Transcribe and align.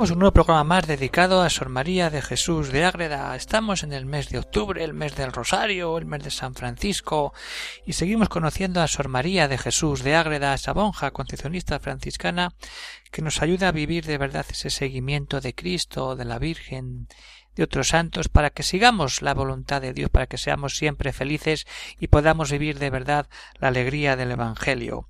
Un 0.00 0.20
nuevo 0.20 0.32
programa 0.32 0.62
más 0.62 0.86
dedicado 0.86 1.42
a 1.42 1.50
Sor 1.50 1.70
María 1.70 2.08
de 2.08 2.22
Jesús 2.22 2.70
de 2.70 2.84
Ágreda. 2.84 3.34
Estamos 3.34 3.82
en 3.82 3.92
el 3.92 4.06
mes 4.06 4.28
de 4.28 4.38
octubre, 4.38 4.84
el 4.84 4.94
mes 4.94 5.16
del 5.16 5.32
Rosario, 5.32 5.98
el 5.98 6.06
mes 6.06 6.22
de 6.22 6.30
San 6.30 6.54
Francisco, 6.54 7.34
y 7.84 7.94
seguimos 7.94 8.28
conociendo 8.28 8.80
a 8.80 8.86
Sor 8.86 9.08
María 9.08 9.48
de 9.48 9.58
Jesús 9.58 10.04
de 10.04 10.14
Ágreda, 10.14 10.54
esa 10.54 10.72
monja 10.72 11.10
concepcionista 11.10 11.80
franciscana 11.80 12.54
que 13.10 13.22
nos 13.22 13.42
ayuda 13.42 13.68
a 13.68 13.72
vivir 13.72 14.06
de 14.06 14.18
verdad 14.18 14.46
ese 14.48 14.70
seguimiento 14.70 15.40
de 15.40 15.52
Cristo, 15.52 16.14
de 16.14 16.26
la 16.26 16.38
Virgen, 16.38 17.08
de 17.58 17.64
otros 17.64 17.88
santos, 17.88 18.28
para 18.28 18.50
que 18.50 18.62
sigamos 18.62 19.20
la 19.20 19.34
voluntad 19.34 19.82
de 19.82 19.92
Dios, 19.92 20.10
para 20.10 20.26
que 20.26 20.38
seamos 20.38 20.76
siempre 20.76 21.12
felices 21.12 21.66
y 21.98 22.06
podamos 22.06 22.52
vivir 22.52 22.78
de 22.78 22.88
verdad 22.88 23.26
la 23.58 23.68
alegría 23.68 24.16
del 24.16 24.30
Evangelio. 24.30 25.08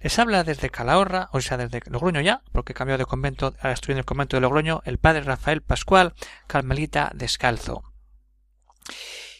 Les 0.00 0.18
habla 0.18 0.44
desde 0.44 0.70
Calahorra, 0.70 1.28
o 1.32 1.40
sea, 1.40 1.56
desde 1.56 1.82
Logroño 1.90 2.20
ya, 2.20 2.42
porque 2.52 2.72
cambió 2.72 2.96
de 2.98 3.04
convento, 3.04 3.54
ahora 3.58 3.72
estoy 3.72 3.92
en 3.92 3.98
el 3.98 4.04
convento 4.04 4.36
de 4.36 4.42
Logroño, 4.42 4.80
el 4.84 4.98
padre 4.98 5.22
Rafael 5.22 5.60
Pascual, 5.60 6.14
Carmelita 6.46 7.10
Descalzo. 7.14 7.82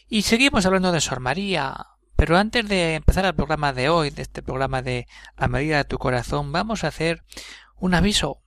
Y 0.09 0.23
seguimos 0.23 0.65
hablando 0.65 0.91
de 0.91 0.99
Sor 0.99 1.21
María, 1.21 1.87
pero 2.17 2.37
antes 2.37 2.67
de 2.67 2.95
empezar 2.95 3.23
el 3.23 3.35
programa 3.35 3.71
de 3.71 3.87
hoy, 3.87 4.09
de 4.09 4.23
este 4.23 4.43
programa 4.43 4.81
de 4.81 5.07
A 5.37 5.47
medida 5.47 5.77
de 5.77 5.85
tu 5.85 5.97
corazón, 5.97 6.51
vamos 6.51 6.83
a 6.83 6.89
hacer 6.89 7.23
un 7.77 7.93
aviso, 7.93 8.41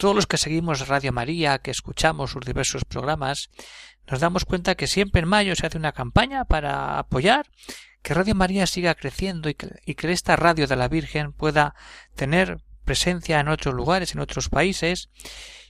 todos 0.00 0.16
los 0.16 0.26
que 0.26 0.38
seguimos 0.38 0.88
Radio 0.88 1.12
María, 1.12 1.58
que 1.58 1.70
escuchamos 1.70 2.30
sus 2.30 2.42
diversos 2.42 2.86
programas, 2.86 3.50
nos 4.10 4.18
damos 4.18 4.46
cuenta 4.46 4.74
que 4.74 4.86
siempre 4.86 5.20
en 5.20 5.28
mayo 5.28 5.54
se 5.54 5.66
hace 5.66 5.76
una 5.76 5.92
campaña 5.92 6.46
para 6.46 6.98
apoyar 6.98 7.50
que 8.00 8.14
Radio 8.14 8.34
María 8.34 8.66
siga 8.66 8.94
creciendo 8.94 9.50
y 9.50 9.54
que, 9.54 9.68
y 9.84 9.96
que 9.96 10.10
esta 10.10 10.36
radio 10.36 10.66
de 10.66 10.76
la 10.76 10.88
Virgen 10.88 11.34
pueda 11.34 11.74
tener 12.14 12.62
presencia 12.86 13.40
en 13.40 13.48
otros 13.48 13.74
lugares, 13.74 14.14
en 14.14 14.20
otros 14.20 14.48
países 14.48 15.10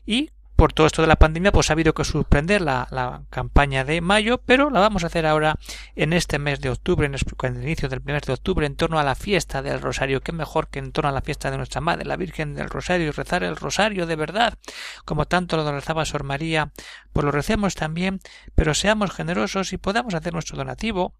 y 0.06 0.30
por 0.60 0.74
todo 0.74 0.86
esto 0.86 1.00
de 1.00 1.08
la 1.08 1.16
pandemia, 1.16 1.52
pues 1.52 1.70
ha 1.70 1.72
habido 1.72 1.94
que 1.94 2.04
suspender 2.04 2.60
la, 2.60 3.22
campaña 3.30 3.82
de 3.82 4.02
mayo, 4.02 4.42
pero 4.44 4.68
la 4.68 4.80
vamos 4.80 5.04
a 5.04 5.06
hacer 5.06 5.24
ahora 5.24 5.56
en 5.96 6.12
este 6.12 6.38
mes 6.38 6.60
de 6.60 6.68
octubre, 6.68 7.06
en 7.06 7.14
el, 7.14 7.62
inicio 7.62 7.88
del 7.88 8.02
mes 8.04 8.24
de 8.24 8.34
octubre, 8.34 8.66
en 8.66 8.76
torno 8.76 8.98
a 8.98 9.02
la 9.02 9.14
fiesta 9.14 9.62
del 9.62 9.80
Rosario. 9.80 10.20
Qué 10.20 10.32
mejor 10.32 10.68
que 10.68 10.78
en 10.78 10.92
torno 10.92 11.08
a 11.08 11.12
la 11.12 11.22
fiesta 11.22 11.50
de 11.50 11.56
nuestra 11.56 11.80
Madre, 11.80 12.04
la 12.04 12.18
Virgen 12.18 12.54
del 12.54 12.68
Rosario, 12.68 13.06
y 13.06 13.10
rezar 13.10 13.42
el 13.42 13.56
Rosario 13.56 14.04
de 14.04 14.16
verdad, 14.16 14.58
como 15.06 15.24
tanto 15.24 15.56
lo 15.56 15.72
rezaba 15.72 16.04
Sor 16.04 16.24
María, 16.24 16.72
pues 17.14 17.24
lo 17.24 17.30
recemos 17.30 17.74
también, 17.74 18.20
pero 18.54 18.74
seamos 18.74 19.12
generosos 19.12 19.72
y 19.72 19.78
podamos 19.78 20.12
hacer 20.12 20.34
nuestro 20.34 20.58
donativo 20.58 21.14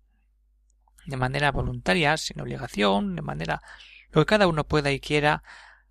de 1.06 1.16
manera 1.16 1.50
voluntaria, 1.50 2.18
sin 2.18 2.42
obligación, 2.42 3.16
de 3.16 3.22
manera 3.22 3.62
lo 4.11 4.20
que 4.20 4.27
cada 4.27 4.46
uno 4.46 4.64
pueda 4.64 4.91
y 4.91 5.00
quiera 5.00 5.42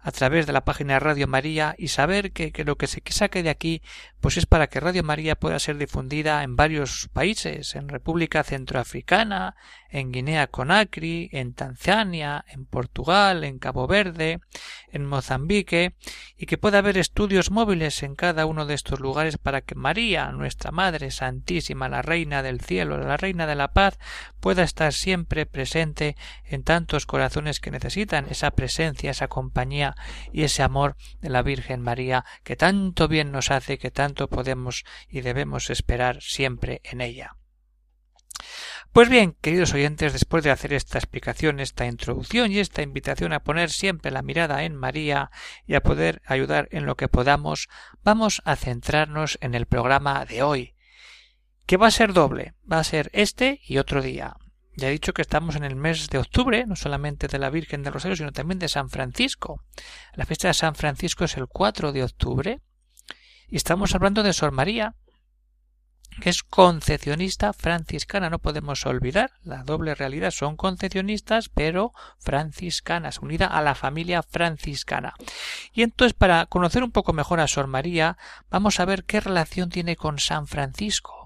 a 0.09 0.11
través 0.11 0.47
de 0.47 0.53
la 0.53 0.65
página 0.65 0.93
de 0.93 0.99
Radio 0.99 1.27
María 1.27 1.75
y 1.77 1.89
saber 1.89 2.31
que, 2.31 2.51
que, 2.51 2.65
lo 2.65 2.77
que 2.77 2.87
se 2.87 3.01
saque 3.09 3.43
de 3.43 3.51
aquí 3.51 3.81
pues 4.19 4.37
es 4.37 4.45
para 4.45 4.67
que 4.67 4.79
Radio 4.79 5.03
María 5.03 5.35
pueda 5.35 5.59
ser 5.59 5.77
difundida 5.77 6.43
en 6.43 6.55
varios 6.55 7.09
países, 7.13 7.75
en 7.75 7.87
República 7.87 8.43
Centroafricana, 8.43 9.55
en 9.89 10.11
Guinea 10.11 10.47
Conakry, 10.47 11.29
en 11.31 11.53
Tanzania, 11.53 12.43
en 12.47 12.65
Portugal, 12.65 13.43
en 13.43 13.59
Cabo 13.59 13.87
Verde, 13.87 14.39
en 14.91 15.05
Mozambique, 15.05 15.95
y 16.37 16.45
que 16.47 16.57
pueda 16.57 16.79
haber 16.79 16.97
estudios 16.97 17.49
móviles 17.49 18.03
en 18.03 18.15
cada 18.15 18.45
uno 18.45 18.65
de 18.65 18.73
estos 18.73 18.99
lugares 18.99 19.37
para 19.37 19.61
que 19.61 19.75
María, 19.75 20.31
nuestra 20.31 20.71
Madre 20.71 21.11
Santísima, 21.11 21.87
la 21.87 22.01
Reina 22.01 22.43
del 22.43 22.61
Cielo, 22.61 22.97
la 22.97 23.17
Reina 23.17 23.47
de 23.47 23.55
la 23.55 23.71
Paz, 23.71 23.97
pueda 24.39 24.63
estar 24.63 24.93
siempre 24.93 25.45
presente 25.45 26.15
en 26.43 26.63
tantos 26.63 27.05
corazones 27.05 27.59
que 27.59 27.71
necesitan 27.71 28.27
esa 28.29 28.51
presencia, 28.51 29.11
esa 29.11 29.27
compañía 29.27 29.95
y 30.31 30.43
ese 30.43 30.63
amor 30.63 30.95
de 31.21 31.29
la 31.29 31.41
Virgen 31.41 31.81
María 31.81 32.25
que 32.43 32.55
tanto 32.55 33.07
bien 33.07 33.31
nos 33.31 33.51
hace, 33.51 33.77
que 33.77 33.91
tanto 33.91 34.29
podemos 34.29 34.85
y 35.07 35.21
debemos 35.21 35.69
esperar 35.69 36.21
siempre 36.21 36.81
en 36.83 37.01
ella. 37.01 37.35
Pues 38.91 39.07
bien, 39.07 39.35
queridos 39.41 39.73
oyentes, 39.73 40.13
después 40.13 40.43
de 40.43 40.49
hacer 40.49 40.73
esta 40.73 40.97
explicación, 40.97 41.59
esta 41.59 41.85
introducción 41.85 42.51
y 42.51 42.59
esta 42.59 42.81
invitación 42.81 43.33
a 43.33 43.43
poner 43.43 43.69
siempre 43.69 44.09
la 44.09 44.23
mirada 44.23 44.63
en 44.63 44.75
María 44.75 45.29
y 45.67 45.75
a 45.75 45.83
poder 45.83 46.21
ayudar 46.25 46.67
en 46.71 46.85
lo 46.85 46.95
que 46.95 47.07
podamos, 47.07 47.69
vamos 48.03 48.41
a 48.45 48.55
centrarnos 48.55 49.37
en 49.41 49.53
el 49.53 49.67
programa 49.67 50.25
de 50.25 50.41
hoy, 50.41 50.75
que 51.67 51.77
va 51.77 51.87
a 51.87 51.91
ser 51.91 52.13
doble, 52.13 52.55
va 52.69 52.79
a 52.79 52.83
ser 52.83 53.11
este 53.13 53.61
y 53.63 53.77
otro 53.77 54.01
día. 54.01 54.37
Ya 54.79 54.87
he 54.87 54.91
dicho 54.91 55.11
que 55.13 55.21
estamos 55.21 55.57
en 55.57 55.65
el 55.65 55.75
mes 55.75 56.09
de 56.09 56.19
octubre, 56.19 56.65
no 56.65 56.77
solamente 56.77 57.27
de 57.27 57.37
la 57.37 57.49
Virgen 57.49 57.83
del 57.83 57.91
Rosario, 57.91 58.15
sino 58.15 58.31
también 58.31 58.59
de 58.59 58.69
San 58.69 58.89
Francisco. 58.89 59.61
La 60.13 60.25
fiesta 60.25 60.47
de 60.47 60.53
San 60.53 60.73
Francisco 60.73 61.25
es 61.25 61.35
el 61.35 61.47
4 61.47 61.91
de 61.91 62.03
octubre 62.03 62.61
y 63.49 63.57
estamos 63.57 63.93
hablando 63.93 64.23
de 64.23 64.31
Sor 64.31 64.53
María, 64.53 64.95
que 66.21 66.29
es 66.29 66.43
concepcionista 66.43 67.51
franciscana. 67.51 68.29
No 68.29 68.39
podemos 68.39 68.85
olvidar 68.85 69.31
la 69.43 69.63
doble 69.63 69.95
realidad. 69.95 70.31
Son 70.31 70.55
concepcionistas, 70.55 71.49
pero 71.49 71.91
franciscanas, 72.17 73.19
unida 73.19 73.47
a 73.47 73.61
la 73.61 73.75
familia 73.75 74.23
franciscana. 74.23 75.13
Y 75.73 75.83
entonces, 75.83 76.13
para 76.13 76.45
conocer 76.45 76.83
un 76.85 76.91
poco 76.91 77.11
mejor 77.11 77.41
a 77.41 77.47
Sor 77.47 77.67
María, 77.67 78.17
vamos 78.49 78.79
a 78.79 78.85
ver 78.85 79.03
qué 79.03 79.19
relación 79.19 79.69
tiene 79.69 79.97
con 79.97 80.19
San 80.19 80.47
Francisco. 80.47 81.18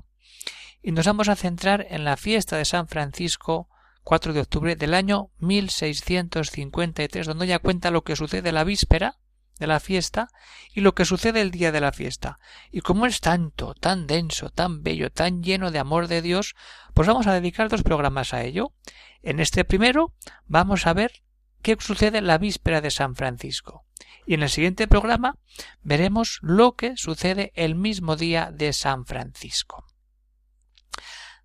Y 0.86 0.92
nos 0.92 1.06
vamos 1.06 1.30
a 1.30 1.38
centrar 1.38 1.88
en 1.90 2.04
la 2.04 2.18
fiesta 2.18 2.58
de 2.58 2.66
San 2.66 2.90
Francisco 2.90 3.70
4 4.04 4.34
de 4.34 4.42
octubre 4.42 4.76
del 4.76 4.94
año 4.94 5.30
1653, 5.40 7.26
donde 7.26 7.46
ella 7.46 7.60
cuenta 7.60 7.90
lo 7.90 8.04
que 8.04 8.18
sucede 8.18 8.52
la 8.52 8.66
víspera 8.66 9.18
de 9.60 9.68
la 9.68 9.80
fiesta 9.80 10.28
y 10.74 10.82
lo 10.82 10.94
que 10.94 11.06
sucede 11.06 11.40
el 11.40 11.52
día 11.52 11.72
de 11.72 11.80
la 11.80 11.94
fiesta. 11.94 12.38
Y 12.70 12.82
como 12.82 13.06
es 13.06 13.22
tanto, 13.22 13.76
tan 13.76 14.08
denso, 14.08 14.50
tan 14.50 14.84
bello, 14.84 15.10
tan 15.10 15.42
lleno 15.42 15.72
de 15.72 15.80
amor 15.80 16.10
de 16.10 16.22
Dios, 16.22 16.54
pues 16.94 17.08
vamos 17.08 17.28
a 17.28 17.34
dedicar 17.34 17.70
dos 17.70 17.84
programas 17.84 18.34
a 18.34 18.44
ello. 18.44 18.74
En 19.22 19.40
este 19.40 19.64
primero 19.64 20.14
vamos 20.48 20.86
a 20.86 20.94
ver 20.94 21.24
qué 21.62 21.78
sucede 21.80 22.20
la 22.20 22.38
víspera 22.38 22.82
de 22.82 22.92
San 22.92 23.16
Francisco. 23.16 23.86
Y 24.26 24.34
en 24.34 24.44
el 24.44 24.50
siguiente 24.50 24.90
programa 24.90 25.38
veremos 25.82 26.40
lo 26.42 26.74
que 26.76 26.98
sucede 26.98 27.54
el 27.56 27.76
mismo 27.76 28.18
día 28.18 28.52
de 28.52 28.74
San 28.74 29.06
Francisco. 29.06 29.86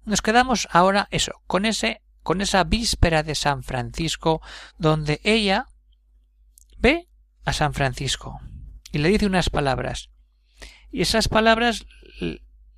Nos 0.08 0.22
quedamos 0.22 0.68
ahora 0.70 1.06
eso, 1.10 1.42
con 1.46 1.66
ese 1.66 2.00
con 2.22 2.40
esa 2.40 2.64
víspera 2.64 3.22
de 3.22 3.34
San 3.34 3.62
Francisco 3.62 4.42
donde 4.76 5.20
ella 5.22 5.68
ve 6.78 7.08
a 7.44 7.52
San 7.52 7.74
Francisco 7.74 8.40
y 8.90 8.98
le 8.98 9.10
dice 9.10 9.26
unas 9.26 9.50
palabras. 9.50 10.10
Y 10.90 11.02
esas 11.02 11.28
palabras 11.28 11.86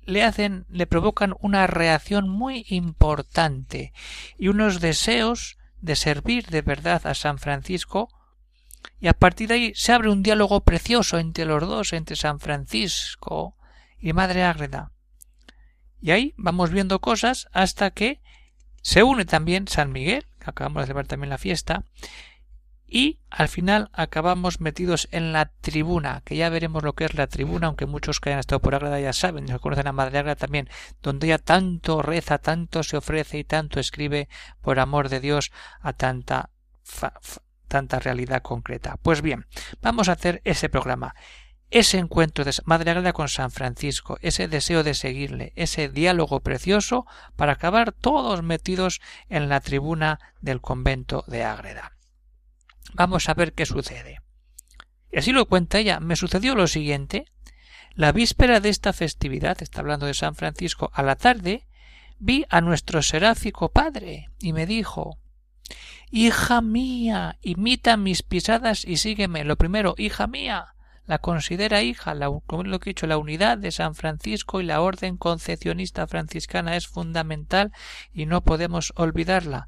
le 0.03 0.23
hacen, 0.23 0.65
le 0.69 0.87
provocan 0.87 1.33
una 1.39 1.67
reacción 1.67 2.27
muy 2.29 2.65
importante 2.67 3.93
y 4.37 4.49
unos 4.49 4.81
deseos 4.81 5.57
de 5.79 5.95
servir 5.95 6.47
de 6.47 6.61
verdad 6.61 7.07
a 7.07 7.13
San 7.13 7.37
Francisco 7.37 8.09
y 8.99 9.07
a 9.07 9.13
partir 9.13 9.47
de 9.47 9.53
ahí 9.53 9.73
se 9.75 9.93
abre 9.93 10.09
un 10.09 10.23
diálogo 10.23 10.61
precioso 10.61 11.17
entre 11.17 11.45
los 11.45 11.61
dos, 11.61 11.93
entre 11.93 12.15
San 12.17 12.39
Francisco 12.41 13.55
y 13.99 14.13
Madre 14.13 14.43
Ágreda. 14.43 14.91
Y 16.01 16.11
ahí 16.11 16.33
vamos 16.37 16.71
viendo 16.71 16.99
cosas 16.99 17.47
hasta 17.51 17.91
que 17.91 18.19
se 18.81 19.03
une 19.03 19.25
también 19.25 19.67
San 19.67 19.91
Miguel, 19.91 20.25
que 20.39 20.49
acabamos 20.49 20.81
de 20.81 20.87
celebrar 20.87 21.07
también 21.07 21.29
la 21.29 21.37
fiesta, 21.37 21.85
y 22.93 23.19
al 23.29 23.47
final 23.47 23.89
acabamos 23.93 24.59
metidos 24.59 25.07
en 25.11 25.31
la 25.31 25.45
tribuna, 25.61 26.23
que 26.25 26.35
ya 26.35 26.49
veremos 26.49 26.83
lo 26.83 26.91
que 26.93 27.05
es 27.05 27.13
la 27.13 27.27
tribuna, 27.27 27.67
aunque 27.67 27.85
muchos 27.85 28.19
que 28.19 28.29
hayan 28.29 28.41
estado 28.41 28.59
por 28.59 28.75
Agrada 28.75 28.99
ya 28.99 29.13
saben, 29.13 29.47
se 29.47 29.59
conocen 29.59 29.87
a 29.87 29.93
Madre 29.93 30.17
Agrada 30.17 30.35
también, 30.35 30.67
donde 31.01 31.27
ella 31.27 31.37
tanto 31.37 32.01
reza, 32.01 32.39
tanto 32.39 32.83
se 32.83 32.97
ofrece 32.97 33.37
y 33.37 33.43
tanto 33.45 33.79
escribe 33.79 34.27
por 34.61 34.79
amor 34.79 35.07
de 35.07 35.21
Dios 35.21 35.53
a 35.79 35.93
tanta 35.93 36.49
tanta 37.69 37.99
realidad 37.99 38.41
concreta. 38.41 38.97
Pues 39.01 39.21
bien, 39.21 39.45
vamos 39.81 40.09
a 40.09 40.13
hacer 40.13 40.41
ese 40.43 40.67
programa. 40.67 41.15
Ese 41.71 41.97
encuentro 41.97 42.43
de 42.43 42.51
Madre 42.65 42.91
Agrada 42.91 43.13
con 43.13 43.29
San 43.29 43.49
Francisco, 43.49 44.17
ese 44.21 44.49
deseo 44.49 44.83
de 44.83 44.93
seguirle, 44.93 45.53
ese 45.55 45.87
diálogo 45.87 46.41
precioso 46.41 47.05
para 47.37 47.53
acabar 47.53 47.93
todos 47.93 48.43
metidos 48.43 48.99
en 49.29 49.47
la 49.47 49.61
tribuna 49.61 50.19
del 50.41 50.59
convento 50.59 51.23
de 51.27 51.45
Ágreda. 51.45 51.93
Vamos 52.93 53.29
a 53.29 53.35
ver 53.35 53.53
qué 53.53 53.65
sucede. 53.65 54.19
Y 55.13 55.19
así 55.19 55.31
lo 55.31 55.45
cuenta 55.45 55.79
ella. 55.79 56.01
Me 56.01 56.17
sucedió 56.17 56.55
lo 56.55 56.67
siguiente. 56.67 57.23
La 57.95 58.11
víspera 58.11 58.59
de 58.59 58.67
esta 58.67 58.91
festividad, 58.91 59.61
está 59.61 59.79
hablando 59.79 60.07
de 60.07 60.13
San 60.13 60.35
Francisco, 60.35 60.91
a 60.93 61.03
la 61.03 61.15
tarde, 61.15 61.67
vi 62.19 62.45
a 62.49 62.59
nuestro 62.59 63.01
seráfico 63.01 63.71
padre 63.71 64.29
y 64.39 64.51
me 64.51 64.65
dijo 64.65 65.19
Hija 66.09 66.59
mía, 66.59 67.37
imita 67.41 67.95
mis 67.95 68.23
pisadas 68.23 68.83
y 68.83 68.97
sígueme. 68.97 69.45
Lo 69.45 69.55
primero, 69.55 69.95
hija 69.97 70.27
mía, 70.27 70.75
la 71.11 71.19
considera 71.19 71.81
hija, 71.81 72.15
como 72.47 72.63
lo 72.63 72.79
que 72.79 72.89
he 72.89 72.93
dicho, 72.93 73.05
la 73.05 73.17
unidad 73.17 73.57
de 73.57 73.73
San 73.73 73.95
Francisco 73.95 74.61
y 74.61 74.63
la 74.63 74.79
orden 74.79 75.17
concepcionista 75.17 76.07
franciscana 76.07 76.77
es 76.77 76.87
fundamental 76.87 77.73
y 78.13 78.27
no 78.27 78.45
podemos 78.45 78.93
olvidarla. 78.95 79.67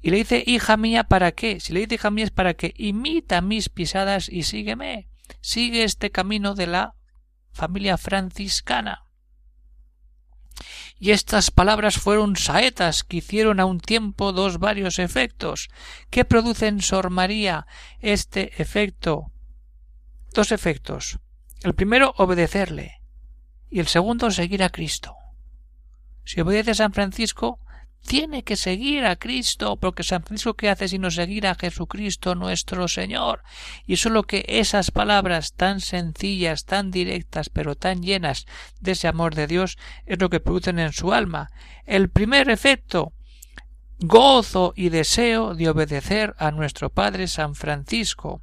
Y 0.00 0.10
le 0.10 0.18
dice 0.18 0.44
hija 0.46 0.76
mía 0.76 1.02
para 1.02 1.32
qué? 1.32 1.58
Si 1.58 1.72
le 1.72 1.80
dice 1.80 1.96
hija 1.96 2.12
mía 2.12 2.26
es 2.26 2.30
para 2.30 2.54
que 2.54 2.74
imita 2.76 3.40
mis 3.40 3.70
pisadas 3.70 4.28
y 4.28 4.44
sígueme. 4.44 5.08
Sigue 5.40 5.82
este 5.82 6.12
camino 6.12 6.54
de 6.54 6.68
la 6.68 6.94
familia 7.50 7.98
franciscana. 7.98 9.02
Y 10.96 11.10
estas 11.10 11.50
palabras 11.50 11.96
fueron 11.96 12.36
saetas 12.36 13.02
que 13.02 13.16
hicieron 13.16 13.58
a 13.58 13.64
un 13.64 13.80
tiempo 13.80 14.30
dos 14.30 14.60
varios 14.60 15.00
efectos. 15.00 15.70
¿Qué 16.08 16.24
produce 16.24 16.68
en 16.68 16.82
Sor 16.82 17.10
María 17.10 17.66
este 17.98 18.62
efecto? 18.62 19.32
Dos 20.34 20.50
efectos. 20.50 21.18
El 21.62 21.74
primero, 21.74 22.14
obedecerle. 22.16 23.00
Y 23.70 23.80
el 23.80 23.86
segundo, 23.86 24.30
seguir 24.30 24.62
a 24.62 24.70
Cristo. 24.70 25.14
Si 26.24 26.40
obedece 26.40 26.70
a 26.70 26.74
San 26.74 26.92
Francisco, 26.92 27.58
tiene 28.06 28.42
que 28.42 28.56
seguir 28.56 29.04
a 29.04 29.16
Cristo, 29.16 29.76
porque 29.76 30.02
San 30.02 30.22
Francisco 30.24 30.54
¿qué 30.54 30.68
hace 30.68 30.88
sino 30.88 31.10
seguir 31.10 31.46
a 31.46 31.54
Jesucristo 31.54 32.34
nuestro 32.34 32.88
Señor? 32.88 33.42
Y 33.86 33.96
solo 33.96 34.24
que 34.24 34.44
esas 34.48 34.90
palabras 34.90 35.52
tan 35.54 35.80
sencillas, 35.80 36.64
tan 36.64 36.90
directas, 36.90 37.48
pero 37.48 37.76
tan 37.76 38.02
llenas 38.02 38.46
de 38.80 38.92
ese 38.92 39.08
amor 39.08 39.34
de 39.34 39.46
Dios, 39.46 39.78
es 40.06 40.20
lo 40.20 40.30
que 40.30 40.40
producen 40.40 40.78
en 40.78 40.92
su 40.92 41.12
alma. 41.12 41.50
El 41.86 42.08
primer 42.10 42.50
efecto, 42.50 43.12
gozo 44.02 44.72
y 44.76 44.88
deseo 44.88 45.54
de 45.54 45.68
obedecer 45.68 46.34
a 46.38 46.50
nuestro 46.50 46.90
Padre 46.90 47.28
San 47.28 47.54
Francisco. 47.54 48.42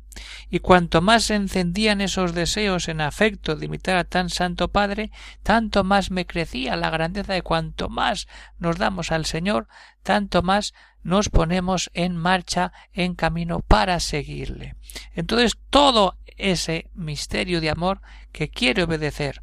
Y 0.49 0.59
cuanto 0.59 1.01
más 1.01 1.25
se 1.25 1.35
encendían 1.35 2.01
esos 2.01 2.33
deseos 2.33 2.87
en 2.87 3.01
afecto 3.01 3.55
de 3.55 3.65
imitar 3.65 3.97
a 3.97 4.03
tan 4.03 4.29
santo 4.29 4.69
Padre, 4.69 5.11
tanto 5.43 5.83
más 5.83 6.11
me 6.11 6.25
crecía 6.25 6.75
la 6.75 6.89
grandeza 6.89 7.33
de 7.33 7.41
cuanto 7.41 7.89
más 7.89 8.27
nos 8.57 8.77
damos 8.77 9.11
al 9.11 9.25
Señor, 9.25 9.67
tanto 10.03 10.41
más 10.41 10.73
nos 11.03 11.29
ponemos 11.29 11.89
en 11.93 12.17
marcha, 12.17 12.73
en 12.91 13.15
camino 13.15 13.61
para 13.61 13.99
seguirle. 13.99 14.75
Entonces 15.13 15.57
todo 15.69 16.17
ese 16.37 16.89
misterio 16.93 17.61
de 17.61 17.69
amor 17.69 18.01
que 18.31 18.49
quiere 18.49 18.83
obedecer, 18.83 19.41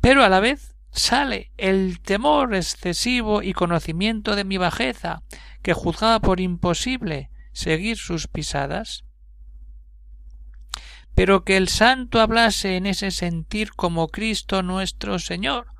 pero 0.00 0.24
a 0.24 0.28
la 0.28 0.40
vez 0.40 0.71
sale 0.92 1.50
el 1.56 2.00
temor 2.00 2.54
excesivo 2.54 3.42
y 3.42 3.52
conocimiento 3.54 4.36
de 4.36 4.44
mi 4.44 4.58
bajeza, 4.58 5.22
que 5.62 5.74
juzgaba 5.74 6.20
por 6.20 6.40
imposible 6.40 7.30
seguir 7.52 7.96
sus 7.96 8.28
pisadas? 8.28 9.04
Pero 11.14 11.44
que 11.44 11.56
el 11.56 11.68
santo 11.68 12.20
hablase 12.20 12.76
en 12.76 12.86
ese 12.86 13.10
sentir 13.10 13.72
como 13.72 14.08
Cristo 14.08 14.62
nuestro 14.62 15.18
Señor, 15.18 15.71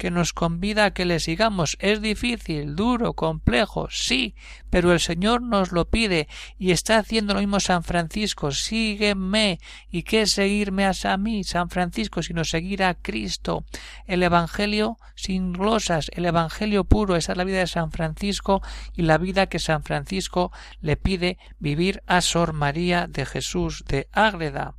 que 0.00 0.10
nos 0.10 0.32
convida 0.32 0.86
a 0.86 0.90
que 0.92 1.04
le 1.04 1.20
sigamos. 1.20 1.76
Es 1.78 2.00
difícil, 2.00 2.74
duro, 2.74 3.12
complejo, 3.12 3.88
sí, 3.90 4.34
pero 4.70 4.94
el 4.94 4.98
Señor 4.98 5.42
nos 5.42 5.72
lo 5.72 5.90
pide 5.90 6.26
y 6.58 6.70
está 6.70 6.96
haciendo 6.96 7.34
lo 7.34 7.40
mismo 7.40 7.60
San 7.60 7.84
Francisco. 7.84 8.50
Sígueme. 8.50 9.60
¿Y 9.90 10.04
qué 10.04 10.26
seguirme 10.26 10.86
a 10.86 11.16
mí, 11.18 11.44
San 11.44 11.68
Francisco, 11.68 12.22
sino 12.22 12.44
seguir 12.44 12.82
a 12.82 12.94
Cristo? 12.94 13.66
El 14.06 14.22
Evangelio 14.22 14.96
sin 15.16 15.52
glosas, 15.52 16.10
el 16.14 16.24
Evangelio 16.24 16.84
puro, 16.84 17.14
esa 17.14 17.32
es 17.32 17.38
la 17.38 17.44
vida 17.44 17.58
de 17.58 17.66
San 17.66 17.92
Francisco 17.92 18.62
y 18.94 19.02
la 19.02 19.18
vida 19.18 19.48
que 19.48 19.58
San 19.58 19.82
Francisco 19.82 20.50
le 20.80 20.96
pide 20.96 21.36
vivir 21.58 22.02
a 22.06 22.22
Sor 22.22 22.54
María 22.54 23.06
de 23.06 23.26
Jesús 23.26 23.84
de 23.86 24.08
Ágreda 24.12 24.76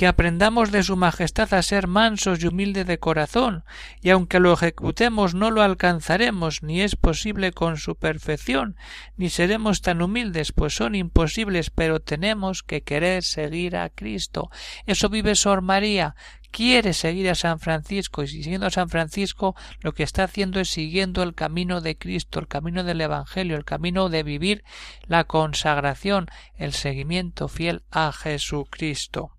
que 0.00 0.06
aprendamos 0.06 0.72
de 0.72 0.82
su 0.82 0.96
majestad 0.96 1.52
a 1.52 1.60
ser 1.60 1.86
mansos 1.86 2.42
y 2.42 2.46
humildes 2.46 2.86
de 2.86 2.98
corazón, 2.98 3.64
y 4.00 4.08
aunque 4.08 4.40
lo 4.40 4.54
ejecutemos 4.54 5.34
no 5.34 5.50
lo 5.50 5.60
alcanzaremos, 5.60 6.62
ni 6.62 6.80
es 6.80 6.96
posible 6.96 7.52
con 7.52 7.76
su 7.76 7.96
perfección, 7.96 8.76
ni 9.18 9.28
seremos 9.28 9.82
tan 9.82 10.00
humildes, 10.00 10.52
pues 10.52 10.74
son 10.74 10.94
imposibles, 10.94 11.68
pero 11.68 12.00
tenemos 12.00 12.62
que 12.62 12.80
querer 12.80 13.22
seguir 13.22 13.76
a 13.76 13.90
Cristo. 13.90 14.48
Eso 14.86 15.10
vive 15.10 15.34
Sor 15.34 15.60
María, 15.60 16.14
quiere 16.50 16.94
seguir 16.94 17.28
a 17.28 17.34
San 17.34 17.60
Francisco 17.60 18.22
y 18.22 18.28
siguiendo 18.28 18.68
a 18.68 18.70
San 18.70 18.88
Francisco 18.88 19.54
lo 19.82 19.92
que 19.92 20.02
está 20.02 20.24
haciendo 20.24 20.60
es 20.60 20.70
siguiendo 20.70 21.22
el 21.22 21.34
camino 21.34 21.82
de 21.82 21.98
Cristo, 21.98 22.40
el 22.40 22.48
camino 22.48 22.84
del 22.84 23.02
Evangelio, 23.02 23.54
el 23.54 23.66
camino 23.66 24.08
de 24.08 24.22
vivir 24.22 24.64
la 25.06 25.24
consagración, 25.24 26.28
el 26.56 26.72
seguimiento 26.72 27.48
fiel 27.48 27.82
a 27.90 28.12
Jesucristo. 28.12 29.36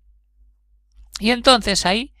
Y 1.22 1.30
entonces 1.30 1.86
ahí 1.86 2.12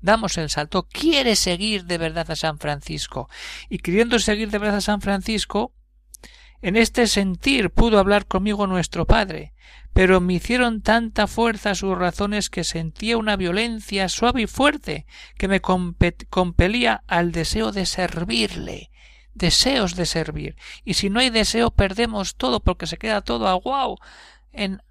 damos 0.00 0.36
el 0.36 0.50
salto. 0.50 0.88
Quiere 0.90 1.36
seguir 1.36 1.84
de 1.84 1.96
verdad 1.96 2.28
a 2.28 2.34
San 2.34 2.58
Francisco. 2.58 3.30
Y 3.68 3.78
queriendo 3.78 4.18
seguir 4.18 4.50
de 4.50 4.58
verdad 4.58 4.78
a 4.78 4.80
San 4.80 5.00
Francisco, 5.00 5.72
en 6.60 6.74
este 6.74 7.06
sentir 7.06 7.70
pudo 7.70 8.00
hablar 8.00 8.26
conmigo 8.26 8.66
nuestro 8.66 9.06
Padre, 9.06 9.54
pero 9.92 10.20
me 10.20 10.34
hicieron 10.34 10.82
tanta 10.82 11.28
fuerza 11.28 11.76
sus 11.76 11.96
razones 11.96 12.50
que 12.50 12.64
sentía 12.64 13.16
una 13.16 13.36
violencia 13.36 14.08
suave 14.08 14.42
y 14.42 14.46
fuerte 14.48 15.06
que 15.36 15.46
me 15.46 15.60
compelía 15.60 17.04
al 17.06 17.30
deseo 17.30 17.70
de 17.70 17.86
servirle, 17.86 18.90
deseos 19.34 19.94
de 19.94 20.04
servir. 20.04 20.56
Y 20.84 20.94
si 20.94 21.10
no 21.10 21.20
hay 21.20 21.30
deseo 21.30 21.70
perdemos 21.70 22.34
todo 22.34 22.58
porque 22.58 22.88
se 22.88 22.98
queda 22.98 23.20
todo 23.20 23.46
aguao 23.46 23.98
en 24.50 24.82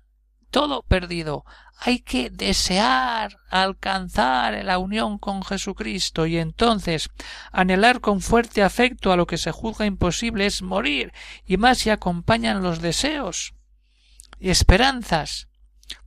todo 0.49 0.83
perdido. 0.83 1.45
Hay 1.79 1.99
que 1.99 2.29
desear 2.29 3.37
alcanzar 3.49 4.63
la 4.65 4.79
unión 4.79 5.19
con 5.19 5.43
Jesucristo 5.43 6.25
y 6.25 6.37
entonces 6.37 7.09
anhelar 7.51 8.01
con 8.01 8.21
fuerte 8.21 8.63
afecto 8.63 9.11
a 9.11 9.15
lo 9.15 9.27
que 9.27 9.37
se 9.37 9.51
juzga 9.51 9.85
imposible 9.85 10.47
es 10.47 10.61
morir 10.61 11.13
y 11.45 11.57
más 11.57 11.79
si 11.79 11.89
acompañan 11.91 12.63
los 12.63 12.81
deseos 12.81 13.53
y 14.39 14.49
esperanzas. 14.49 15.47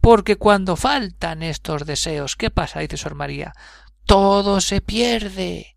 Porque 0.01 0.37
cuando 0.37 0.77
faltan 0.77 1.43
estos 1.43 1.87
deseos, 1.87 2.37
¿qué 2.37 2.51
pasa? 2.51 2.81
dice 2.81 2.97
Sor 2.97 3.15
María. 3.15 3.55
Todo 4.05 4.61
se 4.61 4.81
pierde. 4.81 5.77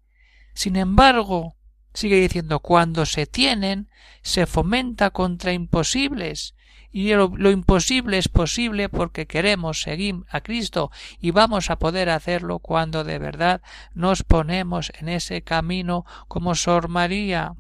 Sin 0.54 0.76
embargo, 0.76 1.56
sigue 1.94 2.20
diciendo, 2.20 2.60
cuando 2.60 3.06
se 3.06 3.26
tienen, 3.26 3.90
se 4.22 4.46
fomenta 4.46 5.12
contra 5.12 5.54
imposibles 5.54 6.56
y 6.96 7.12
lo, 7.16 7.50
imposible 7.50 8.20
es 8.20 8.30
posible 8.30 8.88
porque 8.88 9.26
queremos 9.26 9.82
seguir 9.82 10.18
a 10.30 10.42
Cristo 10.42 10.92
y 11.20 11.32
vamos 11.32 11.72
a 11.72 11.80
poder 11.80 12.12
hacerlo 12.12 12.60
cuando 12.60 13.04
de 13.04 13.18
verdad 13.18 13.64
nos 13.96 14.22
ponemos 14.22 14.92
en 15.00 15.10
ese 15.10 15.42
camino 15.42 16.06
como 16.28 16.54
Sor 16.54 16.90
María. 16.90 17.54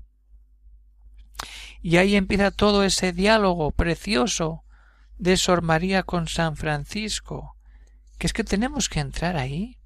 Y 1.81 1.97
ahí 1.97 2.15
empieza 2.15 2.51
todo 2.51 2.83
ese 2.83 3.11
diálogo 3.11 3.71
precioso 3.71 4.65
de 5.17 5.35
Sor 5.35 5.63
María 5.63 6.03
con 6.03 6.27
San 6.27 6.55
Francisco, 6.55 7.57
que 8.19 8.27
es 8.27 8.33
que 8.33 8.43
tenemos 8.43 8.87
que 8.87 8.99
entrar 8.99 9.35
ahí. 9.35 9.79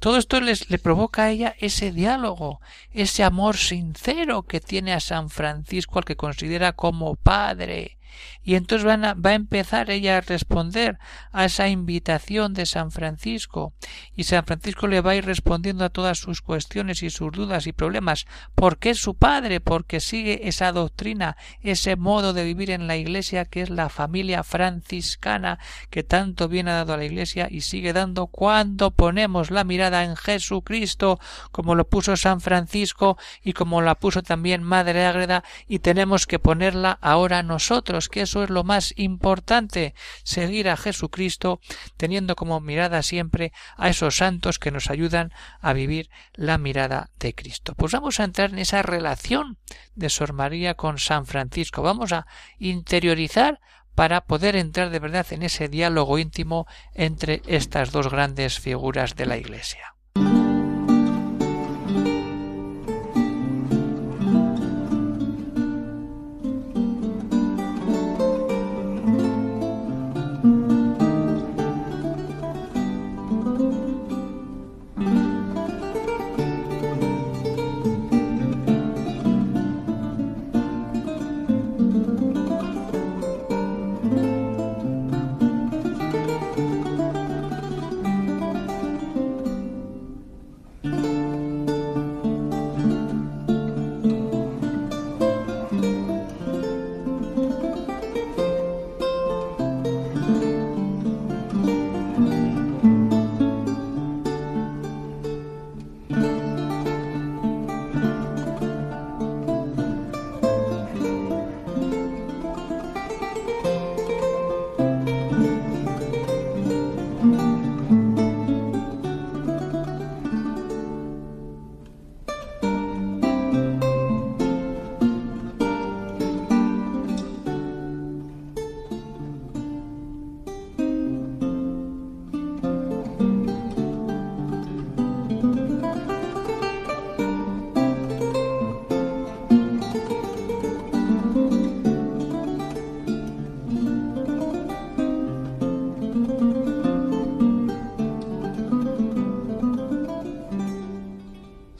Todo 0.00 0.16
esto 0.16 0.40
les, 0.40 0.70
le 0.70 0.78
provoca 0.78 1.24
a 1.24 1.30
ella 1.30 1.54
ese 1.58 1.92
diálogo, 1.92 2.62
ese 2.92 3.24
amor 3.24 3.58
sincero 3.58 4.44
que 4.44 4.60
tiene 4.60 4.94
a 4.94 5.00
San 5.00 5.28
Francisco 5.28 5.98
al 5.98 6.06
que 6.06 6.16
considera 6.16 6.72
como 6.72 7.16
padre, 7.16 7.96
y 8.42 8.54
entonces 8.54 8.86
va 8.86 9.30
a 9.30 9.34
empezar 9.34 9.90
ella 9.90 10.18
a 10.18 10.20
responder 10.20 10.98
a 11.32 11.44
esa 11.44 11.68
invitación 11.68 12.54
de 12.54 12.66
San 12.66 12.90
Francisco. 12.90 13.72
Y 14.14 14.24
San 14.24 14.44
Francisco 14.44 14.86
le 14.86 15.00
va 15.00 15.12
a 15.12 15.16
ir 15.16 15.24
respondiendo 15.24 15.84
a 15.84 15.90
todas 15.90 16.18
sus 16.18 16.42
cuestiones 16.42 17.02
y 17.02 17.10
sus 17.10 17.32
dudas 17.32 17.66
y 17.66 17.72
problemas. 17.72 18.26
Porque 18.54 18.90
es 18.90 18.98
su 18.98 19.16
padre, 19.16 19.60
porque 19.60 20.00
sigue 20.00 20.48
esa 20.48 20.72
doctrina, 20.72 21.36
ese 21.60 21.96
modo 21.96 22.32
de 22.32 22.44
vivir 22.44 22.70
en 22.70 22.86
la 22.86 22.96
Iglesia 22.96 23.44
que 23.44 23.62
es 23.62 23.70
la 23.70 23.88
familia 23.88 24.42
franciscana 24.42 25.58
que 25.90 26.02
tanto 26.02 26.48
bien 26.48 26.68
ha 26.68 26.74
dado 26.74 26.94
a 26.94 26.96
la 26.96 27.04
Iglesia 27.04 27.48
y 27.50 27.62
sigue 27.62 27.92
dando 27.92 28.26
cuando 28.28 28.90
ponemos 28.92 29.50
la 29.50 29.64
mirada 29.64 30.04
en 30.04 30.16
Jesucristo 30.16 31.18
como 31.52 31.74
lo 31.74 31.88
puso 31.88 32.16
San 32.16 32.40
Francisco 32.40 33.18
y 33.42 33.52
como 33.52 33.82
la 33.82 33.96
puso 33.96 34.22
también 34.22 34.62
Madre 34.62 35.06
Ágreda 35.06 35.44
y 35.66 35.80
tenemos 35.80 36.26
que 36.26 36.38
ponerla 36.38 36.98
ahora 37.00 37.42
nosotros 37.42 38.05
que 38.08 38.22
eso 38.22 38.42
es 38.44 38.50
lo 38.50 38.64
más 38.64 38.92
importante, 38.96 39.94
seguir 40.22 40.68
a 40.68 40.76
Jesucristo, 40.76 41.60
teniendo 41.96 42.36
como 42.36 42.60
mirada 42.60 43.02
siempre 43.02 43.52
a 43.76 43.88
esos 43.88 44.16
santos 44.16 44.58
que 44.58 44.70
nos 44.70 44.90
ayudan 44.90 45.32
a 45.60 45.72
vivir 45.72 46.10
la 46.34 46.58
mirada 46.58 47.10
de 47.18 47.34
Cristo. 47.34 47.74
Pues 47.74 47.92
vamos 47.92 48.20
a 48.20 48.24
entrar 48.24 48.50
en 48.50 48.58
esa 48.58 48.82
relación 48.82 49.58
de 49.94 50.10
Sor 50.10 50.32
María 50.32 50.74
con 50.74 50.98
San 50.98 51.26
Francisco. 51.26 51.82
Vamos 51.82 52.12
a 52.12 52.26
interiorizar 52.58 53.60
para 53.94 54.26
poder 54.26 54.56
entrar 54.56 54.90
de 54.90 54.98
verdad 54.98 55.26
en 55.30 55.42
ese 55.42 55.68
diálogo 55.68 56.18
íntimo 56.18 56.66
entre 56.94 57.42
estas 57.46 57.92
dos 57.92 58.10
grandes 58.10 58.60
figuras 58.60 59.16
de 59.16 59.26
la 59.26 59.38
Iglesia. 59.38 59.95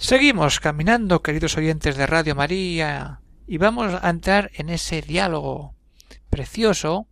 Seguimos 0.06 0.60
caminando, 0.60 1.20
queridos 1.20 1.56
oyentes 1.56 1.96
de 1.96 2.06
Radio 2.06 2.36
María, 2.36 3.22
y 3.48 3.58
vamos 3.58 3.92
a 4.00 4.08
entrar 4.08 4.52
en 4.54 4.70
ese 4.70 5.02
diálogo 5.02 5.74
precioso 6.30 7.08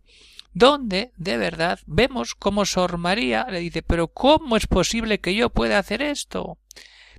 donde, 0.53 1.11
de 1.17 1.35
verdad, 1.35 1.79
vemos 1.87 2.35
cómo 2.35 2.63
Sor 2.63 2.97
María 2.97 3.47
le 3.51 3.59
dice 3.59 3.83
pero 3.83 4.07
¿cómo 4.07 4.55
es 4.55 4.67
posible 4.67 5.19
que 5.19 5.35
yo 5.35 5.49
pueda 5.49 5.77
hacer 5.77 6.01
esto? 6.01 6.57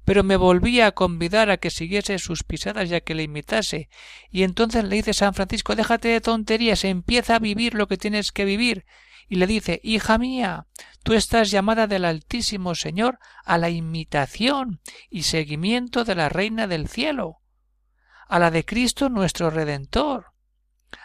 Pero 0.06 0.24
me 0.24 0.38
volvía 0.38 0.86
a 0.86 0.92
convidar 0.92 1.50
a 1.50 1.58
que 1.58 1.68
siguiese 1.68 2.18
sus 2.18 2.42
pisadas 2.42 2.88
y 2.88 2.94
a 2.94 3.02
que 3.02 3.14
le 3.14 3.24
imitase. 3.24 3.90
Y 4.30 4.44
entonces 4.44 4.82
le 4.82 4.96
dice 4.96 5.12
San 5.12 5.34
Francisco 5.34 5.76
déjate 5.76 6.08
de 6.08 6.22
tonterías, 6.22 6.84
empieza 6.84 7.36
a 7.36 7.38
vivir 7.38 7.74
lo 7.74 7.86
que 7.86 7.98
tienes 7.98 8.32
que 8.32 8.46
vivir. 8.46 8.86
Y 9.28 9.36
le 9.36 9.46
dice 9.46 9.80
Hija 9.82 10.18
mía, 10.18 10.66
tú 11.02 11.12
estás 11.12 11.50
llamada 11.50 11.86
del 11.86 12.04
Altísimo 12.04 12.74
Señor 12.74 13.18
a 13.44 13.58
la 13.58 13.70
imitación 13.70 14.80
y 15.10 15.22
seguimiento 15.22 16.04
de 16.04 16.14
la 16.14 16.28
Reina 16.28 16.66
del 16.66 16.88
Cielo, 16.88 17.40
a 18.28 18.38
la 18.38 18.50
de 18.50 18.64
Cristo 18.64 19.08
nuestro 19.08 19.50
Redentor, 19.50 20.32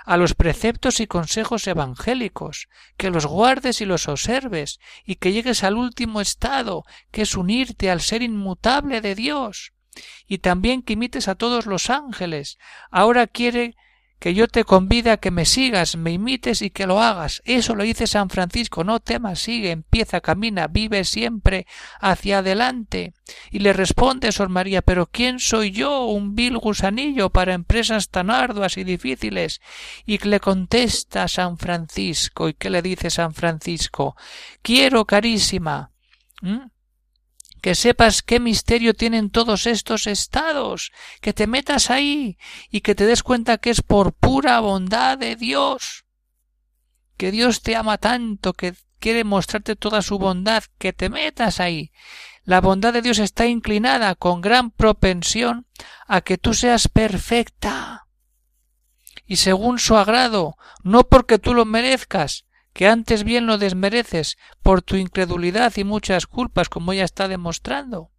a 0.06 0.18
los 0.18 0.34
preceptos 0.36 1.00
y 1.00 1.08
consejos 1.08 1.68
evangélicos, 1.68 2.68
que 2.98 3.10
los 3.10 3.26
guardes 3.26 3.82
y 3.82 3.86
los 3.86 4.08
observes, 4.08 4.80
y 5.06 5.16
que 5.16 5.32
llegues 5.32 5.64
al 5.64 5.76
último 5.76 6.22
estado, 6.22 6.84
que 7.12 7.24
es 7.24 7.36
unirte 7.36 7.90
al 7.90 8.02
ser 8.02 8.22
inmutable 8.22 9.02
de 9.02 9.16
Dios, 9.16 9.74
y 10.28 10.40
también 10.40 10.82
que 10.82 10.94
imites 10.94 11.28
a 11.28 11.36
todos 11.36 11.66
los 11.66 11.90
ángeles. 11.90 12.58
Ahora 12.90 13.28
quiere 13.28 13.76
que 14.22 14.36
yo 14.36 14.48
te 14.48 14.66
convide 14.66 15.10
a 15.10 15.18
que 15.18 15.32
me 15.32 15.46
sigas, 15.46 15.96
me 15.96 16.12
imites 16.12 16.62
y 16.62 16.70
que 16.70 16.86
lo 16.86 17.02
hagas. 17.02 17.42
Eso 17.44 17.74
lo 17.74 17.84
dice 17.84 18.06
San 18.06 18.30
Francisco. 18.30 18.84
No 18.84 19.00
temas, 19.00 19.40
sigue, 19.40 19.72
empieza, 19.72 20.22
camina, 20.22 20.68
vive 20.68 21.06
siempre 21.06 21.66
hacia 22.00 22.38
adelante. 22.38 23.16
Y 23.50 23.60
le 23.60 23.74
responde 23.74 24.32
Sor 24.32 24.50
María, 24.50 24.84
pero 24.84 25.08
¿quién 25.08 25.40
soy 25.40 25.72
yo, 25.72 26.06
un 26.06 26.36
vil 26.36 26.60
gusanillo, 26.60 27.32
para 27.32 27.56
empresas 27.56 28.10
tan 28.10 28.30
arduas 28.30 28.78
y 28.78 28.84
difíciles? 28.84 29.60
Y 30.06 30.20
le 30.20 30.40
contesta 30.40 31.28
San 31.28 31.58
Francisco. 31.58 32.48
¿Y 32.48 32.54
qué 32.54 32.70
le 32.70 32.84
dice 32.84 33.10
San 33.10 33.34
Francisco? 33.34 34.16
Quiero, 34.62 35.06
carísima 35.06 35.90
que 37.62 37.76
sepas 37.76 38.24
qué 38.24 38.40
misterio 38.40 38.94
tienen 38.94 39.30
todos 39.30 39.68
estos 39.68 40.08
estados, 40.08 40.92
que 41.22 41.32
te 41.32 41.48
metas 41.48 41.92
ahí 41.92 42.38
y 42.70 42.82
que 42.82 42.96
te 42.96 43.06
des 43.06 43.24
cuenta 43.24 43.60
que 43.60 43.70
es 43.70 43.82
por 43.82 44.14
pura 44.14 44.60
bondad 44.60 45.18
de 45.18 45.36
Dios, 45.36 46.06
que 47.18 47.32
Dios 47.32 47.62
te 47.62 47.76
ama 47.76 48.00
tanto, 48.00 48.54
que 48.54 48.74
quiere 49.00 49.24
mostrarte 49.24 49.76
toda 49.76 50.02
su 50.02 50.18
bondad, 50.18 50.64
que 50.80 50.92
te 50.92 51.10
metas 51.10 51.60
ahí. 51.60 51.92
La 52.44 52.62
bondad 52.62 52.94
de 52.94 53.04
Dios 53.04 53.20
está 53.20 53.46
inclinada 53.46 54.16
con 54.16 54.42
gran 54.42 54.72
propensión 54.72 55.68
a 56.08 56.22
que 56.22 56.40
tú 56.40 56.56
seas 56.56 56.88
perfecta. 56.88 58.08
Y 59.28 59.36
según 59.38 59.78
su 59.78 59.96
agrado, 59.96 60.56
no 60.84 61.04
porque 61.04 61.38
tú 61.38 61.54
lo 61.54 61.66
merezcas, 61.66 62.46
que 62.74 62.88
antes 62.88 63.24
bien 63.24 63.46
lo 63.46 63.58
desmereces 63.58 64.38
por 64.62 64.82
tu 64.82 64.96
incredulidad 64.96 65.74
y 65.76 65.84
muchas 65.84 66.28
culpas, 66.28 66.70
como 66.70 66.94
ella 66.94 67.04
está 67.04 67.28
demostrando, 67.28 68.12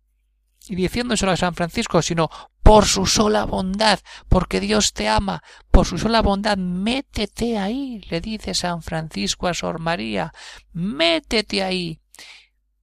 y 0.68 0.76
diciéndoselo 0.76 1.32
a 1.32 1.36
San 1.36 1.54
Francisco, 1.54 2.02
sino 2.02 2.30
por 2.62 2.86
su 2.86 3.06
sola 3.06 3.44
bondad, 3.44 4.00
porque 4.28 4.60
Dios 4.60 4.92
te 4.92 5.08
ama, 5.08 5.42
por 5.70 5.86
su 5.86 5.98
sola 5.98 6.22
bondad, 6.22 6.56
métete 6.56 7.58
ahí, 7.58 8.00
le 8.10 8.20
dice 8.20 8.54
San 8.54 8.82
Francisco 8.82 9.48
a 9.48 9.54
Sor 9.54 9.80
María, 9.80 10.32
métete 10.72 11.62
ahí. 11.62 12.00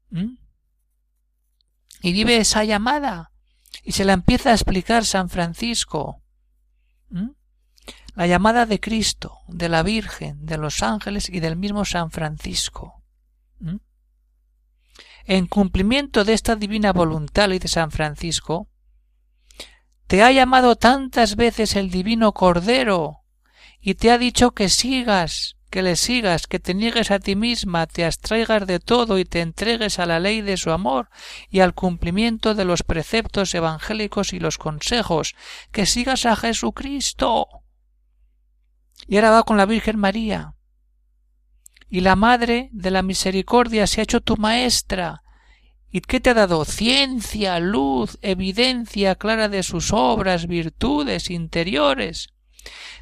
¿Mm? 0.09 0.35
Y 2.01 2.13
vive 2.13 2.37
esa 2.37 2.63
llamada, 2.63 3.31
y 3.83 3.93
se 3.93 4.05
la 4.05 4.13
empieza 4.13 4.49
a 4.49 4.53
explicar 4.53 5.05
San 5.05 5.29
Francisco. 5.29 6.21
La 8.19 8.27
llamada 8.27 8.65
de 8.65 8.81
Cristo, 8.81 9.37
de 9.47 9.69
la 9.69 9.81
Virgen, 9.81 10.45
de 10.45 10.57
los 10.57 10.83
ángeles 10.83 11.29
y 11.29 11.39
del 11.39 11.55
mismo 11.55 11.85
San 11.85 12.11
Francisco. 12.11 13.01
En 15.23 15.47
cumplimiento 15.47 16.25
de 16.25 16.33
esta 16.33 16.57
divina 16.57 16.91
voluntad, 16.91 17.49
y 17.51 17.59
de 17.59 17.69
San 17.69 17.91
Francisco, 17.91 18.67
te 20.07 20.21
ha 20.21 20.33
llamado 20.33 20.75
tantas 20.75 21.37
veces 21.37 21.77
el 21.77 21.91
divino 21.91 22.33
Cordero 22.33 23.21
y 23.79 23.93
te 23.93 24.11
ha 24.11 24.17
dicho 24.17 24.51
que 24.51 24.67
sigas, 24.67 25.55
que 25.69 25.81
le 25.81 25.95
sigas, 25.95 26.45
que 26.45 26.59
te 26.59 26.73
niegues 26.73 27.11
a 27.11 27.19
ti 27.19 27.37
misma, 27.37 27.87
te 27.87 28.03
abstraigas 28.03 28.67
de 28.67 28.81
todo 28.81 29.17
y 29.17 29.23
te 29.23 29.39
entregues 29.39 29.97
a 29.97 30.05
la 30.05 30.19
ley 30.19 30.41
de 30.41 30.57
su 30.57 30.71
amor 30.71 31.09
y 31.49 31.61
al 31.61 31.73
cumplimiento 31.73 32.53
de 32.53 32.65
los 32.65 32.83
preceptos 32.83 33.55
evangélicos 33.55 34.33
y 34.33 34.41
los 34.41 34.57
consejos, 34.57 35.35
que 35.71 35.85
sigas 35.85 36.25
a 36.25 36.35
Jesucristo 36.35 37.47
y 39.09 39.15
ahora 39.15 39.31
va 39.31 39.43
con 39.43 39.57
la 39.57 39.65
Virgen 39.65 39.97
María. 39.97 40.53
Y 41.89 42.01
la 42.01 42.15
Madre 42.15 42.69
de 42.71 42.91
la 42.91 43.01
Misericordia 43.01 43.87
se 43.87 43.99
ha 43.99 44.03
hecho 44.03 44.21
tu 44.21 44.37
maestra. 44.37 45.23
¿Y 45.89 46.01
qué 46.01 46.19
te 46.19 46.29
ha 46.29 46.33
dado? 46.35 46.63
Ciencia, 46.63 47.59
luz, 47.59 48.19
evidencia 48.21 49.15
clara 49.15 49.49
de 49.49 49.63
sus 49.63 49.91
obras, 49.93 50.45
virtudes 50.45 51.31
interiores. 51.31 52.27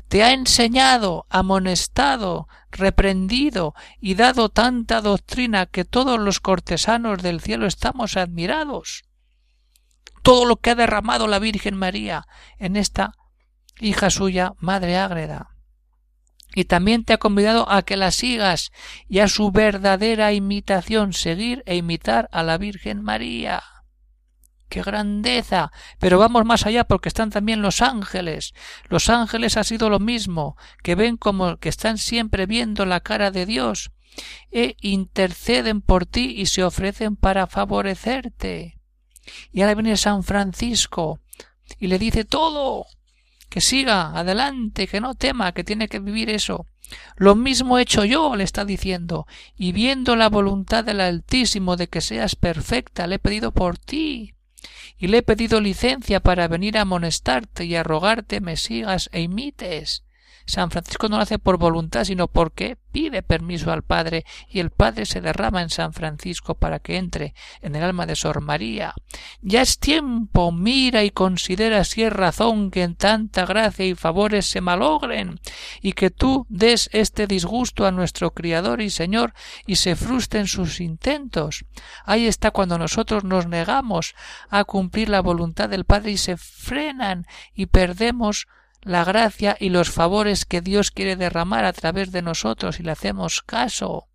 Te 0.07 0.23
ha 0.23 0.31
enseñado, 0.31 1.25
amonestado, 1.29 2.47
reprendido 2.71 3.73
y 3.99 4.15
dado 4.15 4.47
tanta 4.47 5.01
doctrina 5.01 5.65
que 5.65 5.83
todos 5.83 6.17
los 6.17 6.39
cortesanos 6.39 7.21
del 7.21 7.41
cielo 7.41 7.67
estamos 7.67 8.15
admirados. 8.15 9.03
Todo 10.23 10.45
lo 10.45 10.55
que 10.55 10.69
ha 10.69 10.75
derramado 10.75 11.27
la 11.27 11.39
Virgen 11.39 11.75
María 11.75 12.27
en 12.59 12.77
esta 12.77 13.11
hija 13.81 14.09
suya, 14.09 14.53
Madre 14.59 14.97
Ágreda 14.97 15.56
y 16.55 16.65
también 16.65 17.03
te 17.03 17.13
ha 17.13 17.17
convidado 17.17 17.69
a 17.69 17.83
que 17.83 17.97
la 17.97 18.11
sigas 18.11 18.71
y 19.07 19.19
a 19.19 19.27
su 19.27 19.51
verdadera 19.51 20.33
imitación 20.33 21.13
seguir 21.13 21.63
e 21.65 21.75
imitar 21.75 22.29
a 22.31 22.43
la 22.43 22.57
Virgen 22.57 23.01
María. 23.01 23.63
¡Qué 24.69 24.81
grandeza! 24.81 25.71
Pero 25.99 26.19
vamos 26.19 26.45
más 26.45 26.65
allá 26.65 26.83
porque 26.83 27.09
están 27.09 27.29
también 27.29 27.61
los 27.61 27.81
ángeles. 27.81 28.53
Los 28.89 29.09
ángeles 29.09 29.55
ha 29.55 29.63
sido 29.63 29.89
lo 29.89 29.99
mismo, 29.99 30.57
que 30.83 30.95
ven 30.95 31.15
como 31.15 31.57
que 31.57 31.69
están 31.69 31.97
siempre 31.97 32.45
viendo 32.45 32.85
la 32.85 32.99
cara 32.99 33.31
de 33.31 33.45
Dios 33.45 33.91
e 34.51 34.75
interceden 34.81 35.81
por 35.81 36.05
ti 36.05 36.35
y 36.37 36.47
se 36.47 36.63
ofrecen 36.63 37.15
para 37.15 37.47
favorecerte. 37.47 38.79
Y 39.51 39.61
ahora 39.61 39.75
viene 39.75 39.97
San 39.97 40.23
Francisco 40.23 41.19
y 41.79 41.87
le 41.87 41.99
dice 41.99 42.25
todo 42.25 42.85
que 43.57 43.61
siga 43.61 44.15
adelante, 44.15 44.85
que 44.85 45.01
no 45.01 45.15
tema, 45.15 45.51
que 45.51 45.63
tiene 45.63 45.87
que 45.87 45.97
vivir 45.97 46.29
eso. 46.29 46.67
Lo 47.15 47.33
mismo 47.33 47.79
he 47.79 47.81
hecho 47.81 48.05
yo, 48.05 48.35
le 48.35 48.43
está 48.43 48.65
diciendo, 48.65 49.25
y 49.55 49.71
viendo 49.71 50.15
la 50.15 50.29
voluntad 50.29 50.83
del 50.83 51.01
Altísimo 51.01 51.75
de 51.75 51.87
que 51.87 52.01
seas 52.01 52.35
perfecta, 52.35 53.07
le 53.07 53.15
he 53.15 53.19
pedido 53.19 53.51
por 53.51 53.79
ti, 53.79 54.35
y 54.99 55.07
le 55.07 55.17
he 55.17 55.23
pedido 55.23 55.59
licencia 55.59 56.19
para 56.19 56.47
venir 56.47 56.77
a 56.77 56.81
amonestarte 56.81 57.65
y 57.65 57.73
a 57.73 57.81
rogarte 57.81 58.41
me 58.41 58.57
sigas 58.57 59.09
e 59.11 59.21
imites. 59.21 60.03
San 60.47 60.71
Francisco 60.71 61.09
no 61.09 61.17
lo 61.17 61.23
hace 61.23 61.39
por 61.39 61.57
voluntad, 61.57 62.05
sino 62.05 62.29
porque 62.29 62.77
pide 62.93 63.21
permiso 63.21 63.71
al 63.71 63.83
Padre 63.83 64.25
y 64.49 64.59
el 64.59 64.71
Padre 64.71 65.05
se 65.05 65.19
derrama 65.19 65.61
en 65.61 65.69
San 65.69 65.91
Francisco 65.91 66.55
para 66.55 66.79
que 66.79 66.95
entre 66.95 67.35
en 67.61 67.75
el 67.75 67.83
alma 67.83 68.05
de 68.05 68.15
Sor 68.15 68.39
María. 68.39 68.93
Ya 69.41 69.61
es 69.61 69.77
tiempo, 69.77 70.53
mira 70.53 71.03
y 71.03 71.11
considera 71.11 71.83
si 71.83 72.03
es 72.03 72.13
razón 72.13 72.71
que 72.71 72.83
en 72.83 72.95
tanta 72.95 73.45
gracia 73.45 73.85
y 73.85 73.93
favores 73.93 74.45
se 74.45 74.61
malogren 74.61 75.39
y 75.81 75.91
que 75.91 76.11
tú 76.11 76.45
des 76.49 76.89
este 76.93 77.27
disgusto 77.27 77.85
a 77.85 77.91
nuestro 77.91 78.31
Criador 78.31 78.81
y 78.81 78.89
Señor 78.89 79.33
y 79.65 79.75
se 79.75 79.97
frustren 79.97 80.47
sus 80.47 80.79
intentos. 80.79 81.65
Ahí 82.05 82.25
está 82.25 82.51
cuando 82.51 82.77
nosotros 82.77 83.25
nos 83.25 83.47
negamos 83.47 84.15
a 84.49 84.63
cumplir 84.63 85.09
la 85.09 85.21
voluntad 85.21 85.67
del 85.67 85.83
Padre 85.83 86.11
y 86.11 86.17
se 86.17 86.37
frenan 86.37 87.27
y 87.53 87.65
perdemos 87.65 88.47
la 88.87 89.03
gracia 89.03 89.57
y 89.59 89.69
los 89.69 89.91
favores 89.91 90.45
que 90.45 90.61
Dios 90.61 90.91
quiere 90.91 91.15
derramar 91.15 91.65
a 91.65 91.73
través 91.73 92.11
de 92.11 92.21
nosotros 92.21 92.79
y 92.79 92.83
le 92.83 92.91
hacemos 92.91 93.41
caso. 93.41 94.07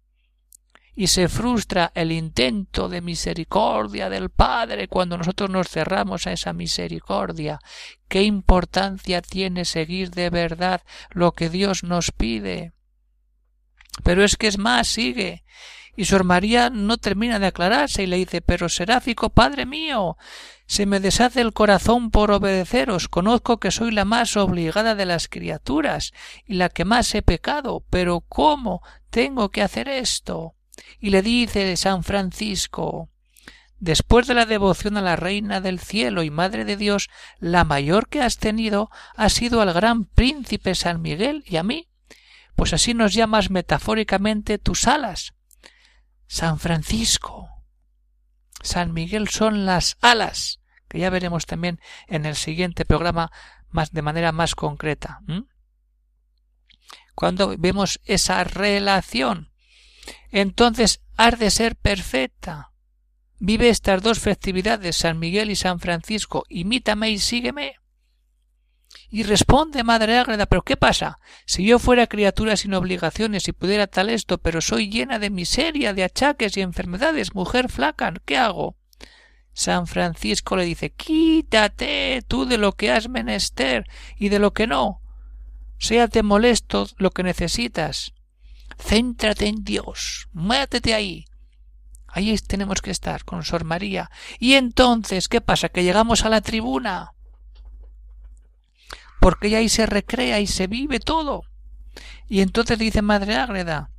Y 0.94 1.06
se 1.06 1.28
frustra 1.28 1.90
el 1.94 2.12
intento 2.12 2.88
de 2.88 3.00
misericordia 3.00 4.10
del 4.10 4.28
Padre 4.28 4.88
cuando 4.88 5.16
nosotros 5.16 5.48
nos 5.48 5.68
cerramos 5.68 6.26
a 6.26 6.32
esa 6.32 6.52
misericordia. 6.52 7.60
¿Qué 8.08 8.22
importancia 8.22 9.22
tiene 9.22 9.64
seguir 9.64 10.10
de 10.10 10.28
verdad 10.28 10.82
lo 11.10 11.32
que 11.32 11.48
Dios 11.48 11.82
nos 11.82 12.10
pide? 12.10 12.72
Pero 14.04 14.24
es 14.24 14.36
que 14.36 14.48
es 14.48 14.58
más, 14.58 14.88
sigue. 14.88 15.44
Y 15.96 16.06
Sor 16.06 16.24
María 16.24 16.70
no 16.70 16.96
termina 16.96 17.38
de 17.38 17.46
aclararse 17.46 18.02
y 18.02 18.06
le 18.06 18.16
dice 18.16 18.40
Pero 18.40 18.68
Seráfico, 18.68 19.30
Padre 19.30 19.66
mío, 19.66 20.16
se 20.66 20.86
me 20.86 21.00
deshace 21.00 21.40
el 21.40 21.52
corazón 21.52 22.10
por 22.10 22.30
obedeceros. 22.30 23.08
Conozco 23.08 23.58
que 23.58 23.70
soy 23.70 23.90
la 23.90 24.04
más 24.04 24.36
obligada 24.36 24.94
de 24.94 25.06
las 25.06 25.28
criaturas 25.28 26.12
y 26.46 26.54
la 26.54 26.70
que 26.70 26.84
más 26.84 27.14
he 27.14 27.22
pecado. 27.22 27.84
Pero 27.90 28.20
¿cómo 28.20 28.82
tengo 29.10 29.50
que 29.50 29.62
hacer 29.62 29.88
esto? 29.88 30.54
Y 30.98 31.10
le 31.10 31.20
dice 31.20 31.76
San 31.76 32.02
Francisco 32.02 33.10
después 33.82 34.28
de 34.28 34.34
la 34.34 34.46
devoción 34.46 34.96
a 34.96 35.02
la 35.02 35.16
Reina 35.16 35.60
del 35.60 35.80
Cielo 35.80 36.22
y 36.22 36.30
Madre 36.30 36.64
de 36.64 36.76
Dios, 36.76 37.10
la 37.40 37.64
mayor 37.64 38.08
que 38.08 38.22
has 38.22 38.38
tenido 38.38 38.90
ha 39.16 39.28
sido 39.28 39.60
al 39.60 39.72
gran 39.72 40.04
príncipe 40.04 40.76
San 40.76 41.02
Miguel 41.02 41.42
y 41.48 41.56
a 41.56 41.64
mí. 41.64 41.88
Pues 42.54 42.72
así 42.72 42.94
nos 42.94 43.12
llamas 43.12 43.50
metafóricamente 43.50 44.58
tus 44.58 44.86
alas. 44.86 45.34
San 46.32 46.58
Francisco. 46.58 47.50
San 48.62 48.94
Miguel 48.94 49.28
son 49.28 49.66
las 49.66 49.98
alas, 50.00 50.60
que 50.88 50.98
ya 50.98 51.10
veremos 51.10 51.44
también 51.44 51.78
en 52.06 52.24
el 52.24 52.36
siguiente 52.36 52.86
programa 52.86 53.30
más 53.68 53.92
de 53.92 54.00
manera 54.00 54.32
más 54.32 54.54
concreta. 54.54 55.20
Cuando 57.14 57.54
vemos 57.58 58.00
esa 58.04 58.44
relación, 58.44 59.52
entonces 60.30 61.02
has 61.18 61.38
de 61.38 61.50
ser 61.50 61.76
perfecta 61.76 62.72
Vive 63.38 63.68
estas 63.68 64.00
dos 64.00 64.18
festividades, 64.18 64.96
San 64.96 65.18
Miguel 65.18 65.50
y 65.50 65.56
San 65.56 65.80
Francisco, 65.80 66.44
imítame 66.48 67.10
y 67.10 67.18
sígueme. 67.18 67.74
Y 69.14 69.24
responde, 69.24 69.84
Madre 69.84 70.16
Ágreda, 70.16 70.46
pero 70.46 70.62
¿qué 70.62 70.78
pasa? 70.78 71.18
Si 71.44 71.66
yo 71.66 71.78
fuera 71.78 72.06
criatura 72.06 72.56
sin 72.56 72.72
obligaciones 72.72 73.46
y 73.46 73.52
pudiera 73.52 73.86
tal 73.86 74.08
esto, 74.08 74.38
pero 74.38 74.62
soy 74.62 74.88
llena 74.88 75.18
de 75.18 75.28
miseria, 75.28 75.92
de 75.92 76.02
achaques 76.02 76.56
y 76.56 76.62
enfermedades, 76.62 77.34
mujer 77.34 77.68
flaca, 77.70 78.14
¿qué 78.24 78.38
hago? 78.38 78.74
San 79.52 79.86
Francisco 79.86 80.56
le 80.56 80.64
dice 80.64 80.94
Quítate 80.94 82.22
tú 82.26 82.46
de 82.46 82.56
lo 82.56 82.72
que 82.72 82.90
has 82.90 83.10
menester 83.10 83.86
y 84.16 84.30
de 84.30 84.38
lo 84.38 84.54
que 84.54 84.66
no. 84.66 85.02
Séate 85.76 86.22
molesto 86.22 86.88
lo 86.96 87.10
que 87.10 87.22
necesitas. 87.22 88.14
Céntrate 88.78 89.46
en 89.46 89.62
Dios. 89.62 90.30
Métete 90.32 90.94
ahí. 90.94 91.26
Ahí 92.06 92.34
tenemos 92.38 92.80
que 92.80 92.90
estar 92.90 93.26
con 93.26 93.44
Sor 93.44 93.64
María. 93.64 94.10
Y 94.38 94.54
entonces, 94.54 95.28
¿qué 95.28 95.42
pasa? 95.42 95.68
Que 95.68 95.84
llegamos 95.84 96.24
a 96.24 96.30
la 96.30 96.40
tribuna. 96.40 97.12
Porque 99.22 99.54
ahí 99.54 99.68
se 99.68 99.86
recrea 99.86 100.40
y 100.40 100.48
se 100.48 100.66
vive 100.66 100.98
todo. 100.98 101.44
Y 102.28 102.40
entonces 102.40 102.76
dice 102.76 103.02
Madre 103.02 103.36
Ágreda, 103.36 103.91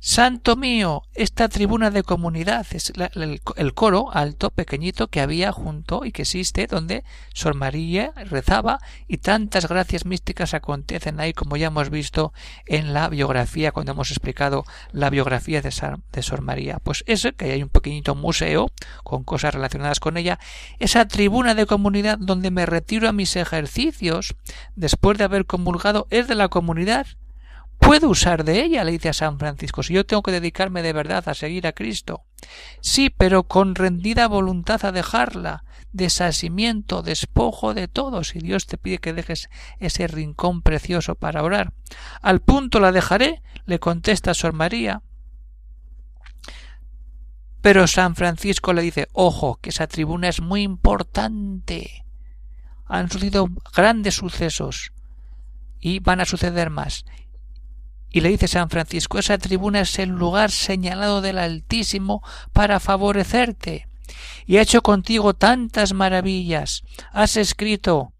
Santo 0.00 0.54
mío, 0.54 1.02
esta 1.14 1.48
tribuna 1.48 1.90
de 1.90 2.04
comunidad 2.04 2.64
es 2.70 2.92
el, 3.16 3.74
coro 3.74 4.14
alto, 4.14 4.50
pequeñito 4.50 5.08
que 5.08 5.20
había 5.20 5.50
junto 5.50 6.04
y 6.04 6.12
que 6.12 6.22
existe, 6.22 6.68
donde 6.68 7.02
Sor 7.34 7.54
María 7.54 8.12
rezaba 8.30 8.78
y 9.08 9.18
tantas 9.18 9.66
gracias 9.66 10.04
místicas 10.04 10.54
acontecen 10.54 11.18
ahí, 11.18 11.32
como 11.32 11.56
ya 11.56 11.66
hemos 11.66 11.90
visto 11.90 12.32
en 12.66 12.94
la 12.94 13.08
biografía, 13.08 13.72
cuando 13.72 13.90
hemos 13.90 14.12
explicado 14.12 14.64
la 14.92 15.10
biografía 15.10 15.62
de, 15.62 15.74
de 16.12 16.22
Sor 16.22 16.42
María. 16.42 16.78
Pues 16.78 17.02
eso, 17.08 17.32
que 17.32 17.50
hay 17.50 17.62
un 17.64 17.68
pequeñito 17.68 18.14
museo 18.14 18.70
con 19.02 19.24
cosas 19.24 19.52
relacionadas 19.52 19.98
con 19.98 20.16
ella, 20.16 20.38
esa 20.78 21.08
tribuna 21.08 21.56
de 21.56 21.66
comunidad 21.66 22.18
donde 22.18 22.52
me 22.52 22.66
retiro 22.66 23.08
a 23.08 23.12
mis 23.12 23.34
ejercicios 23.34 24.36
después 24.76 25.18
de 25.18 25.24
haber 25.24 25.44
comulgado 25.44 26.06
es 26.10 26.28
de 26.28 26.36
la 26.36 26.48
comunidad 26.48 27.08
puedo 27.88 28.10
usar 28.10 28.44
de 28.44 28.62
ella, 28.62 28.84
le 28.84 28.92
dice 28.92 29.08
a 29.08 29.14
San 29.14 29.38
Francisco, 29.38 29.82
si 29.82 29.94
yo 29.94 30.04
tengo 30.04 30.22
que 30.22 30.30
dedicarme 30.30 30.82
de 30.82 30.92
verdad 30.92 31.26
a 31.26 31.32
seguir 31.32 31.66
a 31.66 31.72
Cristo. 31.72 32.26
Sí, 32.82 33.08
pero 33.08 33.44
con 33.44 33.74
rendida 33.74 34.28
voluntad 34.28 34.84
a 34.84 34.92
dejarla, 34.92 35.64
desasimiento, 35.92 37.00
despojo 37.00 37.72
de 37.72 37.88
todo, 37.88 38.24
si 38.24 38.40
Dios 38.40 38.66
te 38.66 38.76
pide 38.76 38.98
que 38.98 39.14
dejes 39.14 39.48
ese 39.78 40.06
rincón 40.06 40.60
precioso 40.60 41.14
para 41.14 41.42
orar. 41.42 41.72
Al 42.20 42.42
punto 42.42 42.78
la 42.78 42.92
dejaré, 42.92 43.40
le 43.64 43.78
contesta 43.78 44.34
Sor 44.34 44.52
María. 44.52 45.00
Pero 47.62 47.86
San 47.86 48.16
Francisco 48.16 48.74
le 48.74 48.82
dice, 48.82 49.08
ojo, 49.14 49.60
que 49.62 49.70
esa 49.70 49.86
tribuna 49.86 50.28
es 50.28 50.42
muy 50.42 50.60
importante. 50.60 52.04
Han 52.84 53.10
sucedido 53.10 53.48
grandes 53.74 54.16
sucesos 54.16 54.92
y 55.80 56.00
van 56.00 56.20
a 56.20 56.26
suceder 56.26 56.68
más. 56.68 57.06
Y 58.10 58.20
le 58.20 58.30
dice 58.30 58.48
San 58.48 58.70
Francisco, 58.70 59.18
esa 59.18 59.38
tribuna 59.38 59.80
es 59.80 59.98
el 59.98 60.10
lugar 60.10 60.50
señalado 60.50 61.20
del 61.20 61.38
Altísimo 61.38 62.22
para 62.52 62.80
favorecerte. 62.80 63.86
Y 64.46 64.56
ha 64.56 64.62
hecho 64.62 64.82
contigo 64.82 65.34
tantas 65.34 65.92
maravillas. 65.92 66.82
Has 67.12 67.36
escrito 67.36 68.12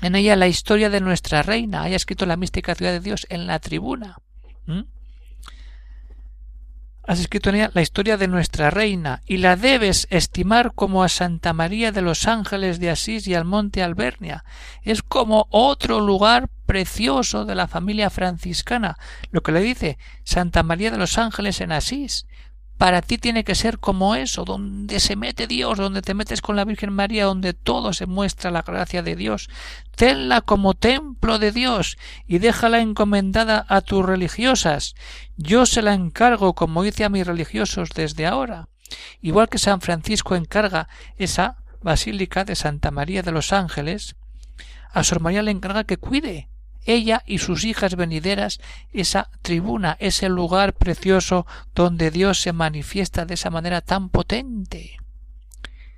en 0.00 0.14
ella 0.14 0.36
la 0.36 0.48
historia 0.48 0.90
de 0.90 1.00
nuestra 1.00 1.42
reina. 1.42 1.82
Haya 1.82 1.96
escrito 1.96 2.24
la 2.24 2.36
mística 2.36 2.74
ciudad 2.74 2.92
de 2.92 3.00
Dios 3.00 3.26
en 3.30 3.46
la 3.46 3.58
tribuna. 3.58 4.18
Has 7.06 7.18
escrito 7.18 7.48
en 7.48 7.56
ella 7.56 7.70
la 7.74 7.82
historia 7.82 8.16
de 8.16 8.28
nuestra 8.28 8.70
reina 8.70 9.22
y 9.26 9.38
la 9.38 9.56
debes 9.56 10.06
estimar 10.10 10.74
como 10.74 11.02
a 11.02 11.08
Santa 11.08 11.52
María 11.52 11.92
de 11.92 12.02
los 12.02 12.28
Ángeles 12.28 12.78
de 12.78 12.90
Asís 12.90 13.26
y 13.26 13.34
al 13.34 13.44
Monte 13.44 13.82
Albernia. 13.82 14.44
Es 14.82 15.02
como 15.02 15.48
otro 15.50 16.00
lugar 16.00 16.50
precioso 16.66 17.46
de 17.46 17.54
la 17.54 17.68
familia 17.68 18.10
franciscana. 18.10 18.96
Lo 19.30 19.42
que 19.42 19.50
le 19.50 19.60
dice 19.60 19.98
Santa 20.24 20.62
María 20.62 20.90
de 20.90 20.98
los 20.98 21.18
Ángeles 21.18 21.60
en 21.60 21.72
Asís. 21.72 22.26
Para 22.80 23.02
ti 23.02 23.18
tiene 23.18 23.44
que 23.44 23.54
ser 23.54 23.78
como 23.78 24.14
eso, 24.14 24.46
donde 24.46 25.00
se 25.00 25.14
mete 25.14 25.46
Dios, 25.46 25.76
donde 25.76 26.00
te 26.00 26.14
metes 26.14 26.40
con 26.40 26.56
la 26.56 26.64
Virgen 26.64 26.94
María, 26.94 27.26
donde 27.26 27.52
todo 27.52 27.92
se 27.92 28.06
muestra 28.06 28.50
la 28.50 28.62
gracia 28.62 29.02
de 29.02 29.16
Dios. 29.16 29.50
Tenla 29.94 30.40
como 30.40 30.72
templo 30.72 31.38
de 31.38 31.52
Dios 31.52 31.98
y 32.26 32.38
déjala 32.38 32.80
encomendada 32.80 33.66
a 33.68 33.82
tus 33.82 34.06
religiosas. 34.06 34.94
Yo 35.36 35.66
se 35.66 35.82
la 35.82 35.92
encargo, 35.92 36.54
como 36.54 36.82
hice 36.86 37.04
a 37.04 37.10
mis 37.10 37.26
religiosos 37.26 37.90
desde 37.94 38.26
ahora. 38.26 38.70
Igual 39.20 39.50
que 39.50 39.58
San 39.58 39.82
Francisco 39.82 40.34
encarga 40.34 40.88
esa 41.18 41.58
Basílica 41.82 42.46
de 42.46 42.56
Santa 42.56 42.90
María 42.90 43.22
de 43.22 43.32
los 43.32 43.52
Ángeles, 43.52 44.16
a 44.90 45.04
Sor 45.04 45.20
María 45.20 45.42
le 45.42 45.50
encarga 45.50 45.84
que 45.84 45.98
cuide 45.98 46.48
ella 46.84 47.22
y 47.26 47.38
sus 47.38 47.64
hijas 47.64 47.96
venideras 47.96 48.60
esa 48.92 49.30
tribuna, 49.42 49.96
ese 50.00 50.28
lugar 50.28 50.74
precioso 50.74 51.46
donde 51.74 52.10
Dios 52.10 52.40
se 52.40 52.52
manifiesta 52.52 53.24
de 53.24 53.34
esa 53.34 53.50
manera 53.50 53.80
tan 53.80 54.08
potente. 54.08 54.96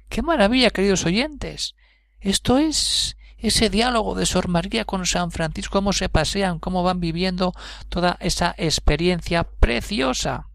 ¡Qué 0.08 0.22
maravilla, 0.22 0.70
queridos 0.70 1.06
oyentes! 1.06 1.74
Esto 2.20 2.58
es 2.58 3.16
ese 3.38 3.70
diálogo 3.70 4.14
de 4.14 4.26
Sor 4.26 4.48
María 4.48 4.84
con 4.84 5.04
San 5.06 5.32
Francisco, 5.32 5.72
cómo 5.72 5.92
se 5.92 6.08
pasean, 6.08 6.58
cómo 6.60 6.82
van 6.82 7.00
viviendo 7.00 7.52
toda 7.88 8.16
esa 8.20 8.54
experiencia 8.56 9.44
preciosa. 9.44 10.48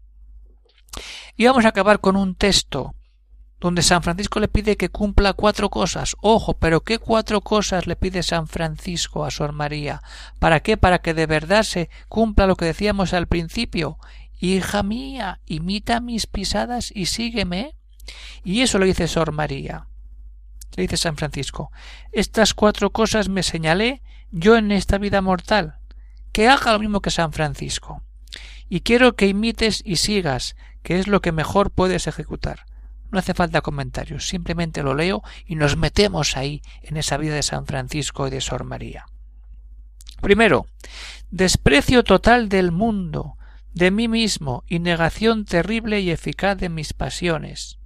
Y 1.36 1.46
vamos 1.46 1.64
a 1.64 1.68
acabar 1.68 2.00
con 2.00 2.16
un 2.16 2.34
texto 2.34 2.94
donde 3.60 3.82
San 3.82 4.02
Francisco 4.02 4.38
le 4.40 4.48
pide 4.48 4.76
que 4.76 4.88
cumpla 4.88 5.32
cuatro 5.32 5.68
cosas. 5.68 6.16
Ojo, 6.20 6.54
pero 6.58 6.82
¿qué 6.82 6.98
cuatro 6.98 7.40
cosas 7.40 7.86
le 7.86 7.96
pide 7.96 8.22
San 8.22 8.46
Francisco 8.46 9.24
a 9.24 9.30
Sor 9.30 9.52
María? 9.52 10.02
¿Para 10.38 10.60
qué? 10.60 10.76
Para 10.76 11.00
que 11.00 11.14
de 11.14 11.26
verdad 11.26 11.64
se 11.64 11.90
cumpla 12.08 12.46
lo 12.46 12.56
que 12.56 12.66
decíamos 12.66 13.12
al 13.12 13.26
principio. 13.26 13.98
Hija 14.38 14.82
mía, 14.84 15.40
imita 15.46 16.00
mis 16.00 16.26
pisadas 16.26 16.92
y 16.94 17.06
sígueme. 17.06 17.74
Y 18.44 18.62
eso 18.62 18.78
lo 18.78 18.86
dice 18.86 19.08
Sor 19.08 19.32
María. 19.32 19.88
Le 20.76 20.82
dice 20.82 20.96
San 20.96 21.16
Francisco. 21.16 21.72
Estas 22.12 22.54
cuatro 22.54 22.90
cosas 22.90 23.28
me 23.28 23.42
señalé 23.42 24.02
yo 24.30 24.56
en 24.56 24.70
esta 24.70 24.98
vida 24.98 25.20
mortal. 25.20 25.78
Que 26.30 26.48
haga 26.48 26.72
lo 26.72 26.78
mismo 26.78 27.00
que 27.00 27.10
San 27.10 27.32
Francisco. 27.32 28.02
Y 28.68 28.80
quiero 28.80 29.16
que 29.16 29.26
imites 29.26 29.82
y 29.84 29.96
sigas, 29.96 30.54
que 30.84 31.00
es 31.00 31.08
lo 31.08 31.20
que 31.20 31.32
mejor 31.32 31.72
puedes 31.72 32.06
ejecutar. 32.06 32.67
No 33.10 33.18
hace 33.18 33.34
falta 33.34 33.62
comentarios, 33.62 34.28
simplemente 34.28 34.82
lo 34.82 34.94
leo 34.94 35.22
y 35.46 35.54
nos 35.54 35.76
metemos 35.76 36.36
ahí 36.36 36.62
en 36.82 36.96
esa 36.96 37.16
vida 37.16 37.34
de 37.34 37.42
San 37.42 37.66
Francisco 37.66 38.26
y 38.26 38.30
de 38.30 38.40
Sor 38.40 38.64
María. 38.64 39.06
Primero, 40.20 40.66
desprecio 41.30 42.04
total 42.04 42.48
del 42.48 42.72
mundo, 42.72 43.36
de 43.72 43.90
mí 43.90 44.08
mismo 44.08 44.64
y 44.66 44.80
negación 44.80 45.44
terrible 45.44 46.00
y 46.00 46.10
eficaz 46.10 46.58
de 46.58 46.68
mis 46.68 46.92
pasiones. 46.92 47.78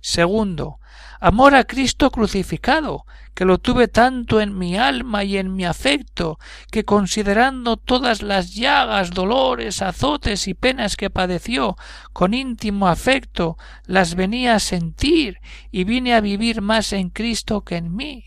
Segundo, 0.00 0.78
amor 1.20 1.54
a 1.54 1.64
Cristo 1.64 2.10
crucificado, 2.10 3.04
que 3.34 3.44
lo 3.44 3.58
tuve 3.58 3.88
tanto 3.88 4.40
en 4.40 4.56
mi 4.56 4.76
alma 4.76 5.24
y 5.24 5.36
en 5.36 5.54
mi 5.54 5.64
afecto, 5.64 6.38
que 6.70 6.84
considerando 6.84 7.76
todas 7.76 8.22
las 8.22 8.54
llagas, 8.54 9.10
dolores, 9.10 9.82
azotes 9.82 10.48
y 10.48 10.54
penas 10.54 10.96
que 10.96 11.10
padeció, 11.10 11.76
con 12.12 12.34
íntimo 12.34 12.88
afecto 12.88 13.56
las 13.84 14.14
venía 14.14 14.54
a 14.54 14.60
sentir 14.60 15.38
y 15.70 15.84
vine 15.84 16.14
a 16.14 16.20
vivir 16.20 16.62
más 16.62 16.92
en 16.92 17.10
Cristo 17.10 17.62
que 17.62 17.76
en 17.76 17.94
mí. 17.94 18.24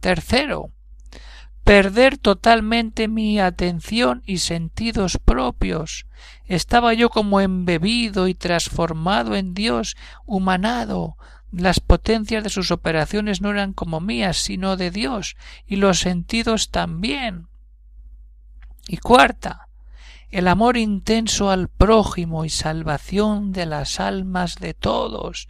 Tercero, 0.00 0.72
perder 1.68 2.16
totalmente 2.16 3.08
mi 3.08 3.38
atención 3.38 4.22
y 4.24 4.38
sentidos 4.38 5.18
propios. 5.22 6.06
Estaba 6.46 6.94
yo 6.94 7.10
como 7.10 7.42
embebido 7.42 8.26
y 8.26 8.34
transformado 8.34 9.36
en 9.36 9.52
Dios, 9.52 9.94
humanado. 10.24 11.18
Las 11.52 11.80
potencias 11.80 12.42
de 12.42 12.48
sus 12.48 12.70
operaciones 12.70 13.42
no 13.42 13.50
eran 13.50 13.74
como 13.74 14.00
mías, 14.00 14.38
sino 14.38 14.78
de 14.78 14.90
Dios, 14.90 15.36
y 15.66 15.76
los 15.76 15.98
sentidos 15.98 16.70
también. 16.70 17.48
Y 18.86 18.96
cuarta, 18.96 19.68
el 20.30 20.48
amor 20.48 20.78
intenso 20.78 21.50
al 21.50 21.68
prójimo 21.68 22.46
y 22.46 22.48
salvación 22.48 23.52
de 23.52 23.66
las 23.66 24.00
almas 24.00 24.54
de 24.54 24.72
todos, 24.72 25.48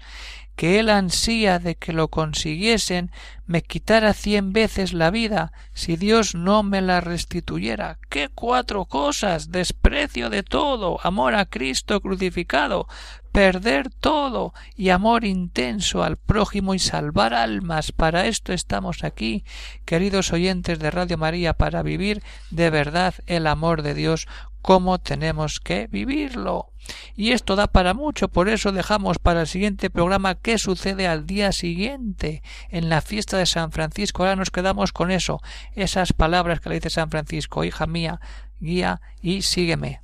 que 0.58 0.80
él 0.80 0.90
ansía 0.90 1.60
de 1.60 1.76
que 1.76 1.92
lo 1.92 2.08
consiguiesen, 2.08 3.12
me 3.46 3.62
quitara 3.62 4.12
cien 4.12 4.52
veces 4.52 4.92
la 4.92 5.12
vida 5.12 5.52
si 5.72 5.96
Dios 5.96 6.34
no 6.34 6.64
me 6.64 6.82
la 6.82 7.00
restituyera. 7.00 7.98
¡Qué 8.08 8.28
cuatro 8.28 8.84
cosas! 8.84 9.52
desprecio 9.52 10.30
de 10.30 10.42
todo, 10.42 10.98
amor 11.04 11.36
a 11.36 11.46
Cristo 11.46 12.00
crucificado, 12.00 12.88
perder 13.30 13.88
todo 13.88 14.52
y 14.74 14.88
amor 14.88 15.24
intenso 15.24 16.02
al 16.02 16.16
prójimo 16.16 16.74
y 16.74 16.80
salvar 16.80 17.34
almas. 17.34 17.92
Para 17.92 18.26
esto 18.26 18.52
estamos 18.52 19.04
aquí, 19.04 19.44
queridos 19.84 20.32
oyentes 20.32 20.80
de 20.80 20.90
Radio 20.90 21.18
María, 21.18 21.54
para 21.54 21.84
vivir 21.84 22.20
de 22.50 22.70
verdad 22.70 23.14
el 23.26 23.46
amor 23.46 23.82
de 23.82 23.94
Dios 23.94 24.26
cómo 24.62 24.98
tenemos 24.98 25.60
que 25.60 25.86
vivirlo. 25.86 26.72
Y 27.14 27.32
esto 27.32 27.56
da 27.56 27.66
para 27.66 27.94
mucho, 27.94 28.28
por 28.28 28.48
eso 28.48 28.72
dejamos 28.72 29.18
para 29.18 29.42
el 29.42 29.46
siguiente 29.46 29.90
programa 29.90 30.36
qué 30.36 30.58
sucede 30.58 31.06
al 31.06 31.26
día 31.26 31.52
siguiente, 31.52 32.42
en 32.70 32.88
la 32.88 33.00
fiesta 33.00 33.36
de 33.36 33.46
San 33.46 33.72
Francisco. 33.72 34.22
Ahora 34.22 34.36
nos 34.36 34.50
quedamos 34.50 34.92
con 34.92 35.10
eso, 35.10 35.40
esas 35.74 36.12
palabras 36.12 36.60
que 36.60 36.70
le 36.70 36.76
dice 36.76 36.90
San 36.90 37.10
Francisco, 37.10 37.64
hija 37.64 37.86
mía, 37.86 38.20
guía 38.60 39.00
y 39.20 39.42
sígueme. 39.42 40.00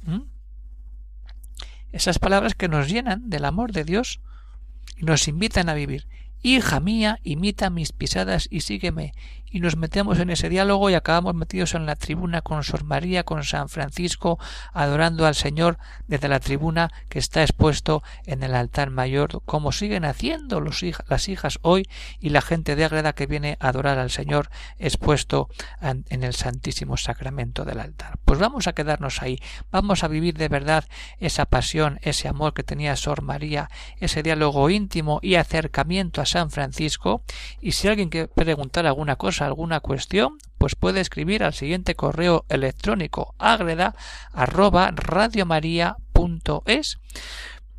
Esas 1.93 2.19
palabras 2.19 2.55
que 2.55 2.69
nos 2.69 2.89
llenan 2.89 3.31
del 3.31 3.45
amor 3.45 3.73
de 3.73 3.85
Dios 3.85 4.21
y 4.97 5.05
nos 5.05 5.29
invitan 5.29 5.69
a 5.69 5.75
vivir. 5.75 6.07
Hija 6.47 6.79
mía, 6.79 7.21
imita 7.23 7.71
mis 7.71 7.93
pisadas 7.93 8.49
y 8.51 8.61
sígueme. 8.61 9.15
Y 9.51 9.61
nos 9.61 9.77
metemos 9.77 10.19
en 10.19 10.31
ese 10.31 10.49
diálogo 10.49 10.91
y 10.91 10.95
acabamos 10.95 11.37
metidos 11.37 11.75
en 11.75 11.87
la 11.87 11.95
tribuna 11.95 12.43
con 12.43 12.65
Sor 12.65 12.83
María, 12.83 13.23
con 13.23 13.45
San 13.45 13.69
Francisco, 13.69 14.41
adorando 14.73 15.27
al 15.27 15.37
Señor 15.37 15.79
desde 16.09 16.27
la 16.27 16.41
tribuna 16.41 16.91
que 17.09 17.21
está 17.21 17.43
expuesto 17.43 18.03
en 18.27 18.43
el 18.43 18.57
altar 18.57 18.91
mayor, 18.91 19.43
como 19.45 19.71
siguen 19.71 20.05
haciendo 20.05 20.61
las 20.61 21.29
hijas 21.29 21.61
hoy 21.63 21.89
y 22.19 22.31
la 22.31 22.43
gente 22.43 22.75
de 22.75 22.85
Ágreda 22.85 23.13
que 23.13 23.27
viene 23.29 23.57
a 23.61 23.69
adorar 23.69 23.99
al 23.99 24.11
Señor 24.11 24.51
expuesto 24.79 25.49
en 25.81 26.25
el 26.25 26.35
Santísimo 26.35 26.97
Sacramento 26.97 27.65
del 27.65 27.79
altar. 27.79 28.19
Pues 28.25 28.41
vamos 28.41 28.67
a 28.67 28.73
quedarnos 28.73 29.23
ahí, 29.23 29.39
vamos 29.71 30.03
a 30.03 30.09
vivir 30.09 30.37
de 30.37 30.49
verdad 30.49 30.85
esa 31.21 31.47
pasión, 31.47 32.01
ese 32.03 32.27
amor 32.27 32.55
que 32.55 32.65
tenía 32.65 32.97
Sor 32.97 33.23
María, 33.23 33.71
ese 34.01 34.25
diálogo 34.25 34.69
íntimo 34.69 35.21
y 35.23 35.37
acercamiento 35.37 36.21
a 36.21 36.27
San 36.35 36.51
Francisco 36.51 37.23
y 37.61 37.73
si 37.73 37.87
alguien 37.87 38.09
quiere 38.09 38.27
preguntar 38.27 38.87
alguna 38.87 39.15
cosa, 39.15 39.47
alguna 39.47 39.79
cuestión, 39.79 40.39
pues 40.59 40.75
puede 40.75 41.01
escribir 41.01 41.45
al 41.45 41.55
siguiente 41.55 41.95
correo 41.95 42.45
electrónico 42.49 43.37
agreda 43.39 43.95
arroba 44.33 44.91
radiomaria.es. 44.91 46.99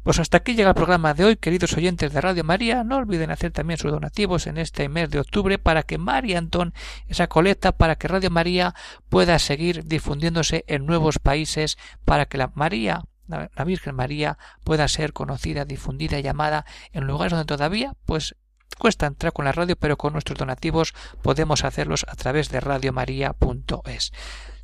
Pues 0.03 0.19
hasta 0.19 0.37
aquí 0.37 0.55
llega 0.55 0.69
el 0.69 0.75
programa 0.75 1.13
de 1.13 1.25
hoy, 1.25 1.35
queridos 1.35 1.73
oyentes 1.73 2.13
de 2.13 2.21
Radio 2.21 2.45
María. 2.45 2.85
No 2.85 2.95
olviden 2.95 3.29
hacer 3.29 3.51
también 3.51 3.77
sus 3.77 3.91
donativos 3.91 4.47
en 4.47 4.57
este 4.57 4.87
mes 4.87 5.09
de 5.09 5.19
octubre 5.19 5.57
para 5.57 5.83
que 5.83 5.97
María 5.97 6.37
Antón, 6.37 6.73
esa 7.09 7.27
colecta, 7.27 7.73
para 7.73 7.97
que 7.97 8.07
Radio 8.07 8.31
María 8.31 8.73
pueda 9.09 9.37
seguir 9.37 9.83
difundiéndose 9.83 10.63
en 10.67 10.85
nuevos 10.85 11.19
países, 11.19 11.77
para 12.05 12.25
que 12.25 12.37
la 12.37 12.53
María 12.55 13.03
la, 13.27 13.65
Virgen 13.65 13.95
María 13.95 14.37
pueda 14.63 14.87
ser 14.87 15.13
conocida, 15.13 15.65
difundida 15.65 16.19
y 16.19 16.23
llamada 16.23 16.65
en 16.91 17.05
lugares 17.05 17.31
donde 17.31 17.45
todavía 17.45 17.95
pues 18.05 18.35
Cuesta 18.77 19.05
entrar 19.05 19.33
con 19.33 19.45
la 19.45 19.51
radio, 19.51 19.75
pero 19.75 19.97
con 19.97 20.13
nuestros 20.13 20.38
donativos 20.38 20.93
podemos 21.21 21.63
hacerlos 21.63 22.05
a 22.07 22.15
través 22.15 22.49
de 22.49 22.59
radiomaria.es. 22.59 24.11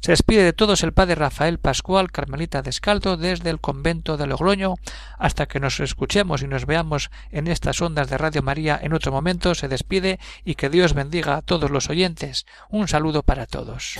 Se 0.02 0.13
despide 0.13 0.43
de 0.43 0.54
todos 0.54 0.82
el 0.82 0.93
padre 0.93 1.13
Rafael 1.13 1.60
Pascual, 1.60 2.12
Carmelita 2.12 2.63
Descaldo, 2.63 3.17
desde 3.17 3.52
el 3.52 3.60
convento 3.60 4.17
de 4.17 4.26
Logroño. 4.26 4.74
Hasta 5.19 5.45
que 5.45 5.60
nos 5.60 5.80
escuchemos 5.80 6.41
y 6.41 6.47
nos 6.47 6.65
veamos 6.65 7.12
en 7.30 7.45
estas 7.47 7.80
ondas 7.84 8.10
de 8.10 8.17
Radio 8.17 8.41
María 8.41 8.80
en 8.82 8.93
otro 8.93 9.12
momento, 9.12 9.54
se 9.54 9.67
despide 9.67 10.19
y 10.43 10.56
que 10.56 10.69
Dios 10.69 10.95
bendiga 10.95 11.38
a 11.38 11.41
todos 11.43 11.69
los 11.69 11.91
oyentes. 11.91 12.47
Un 12.69 12.88
saludo 12.88 13.21
para 13.21 13.45
todos. 13.45 14.00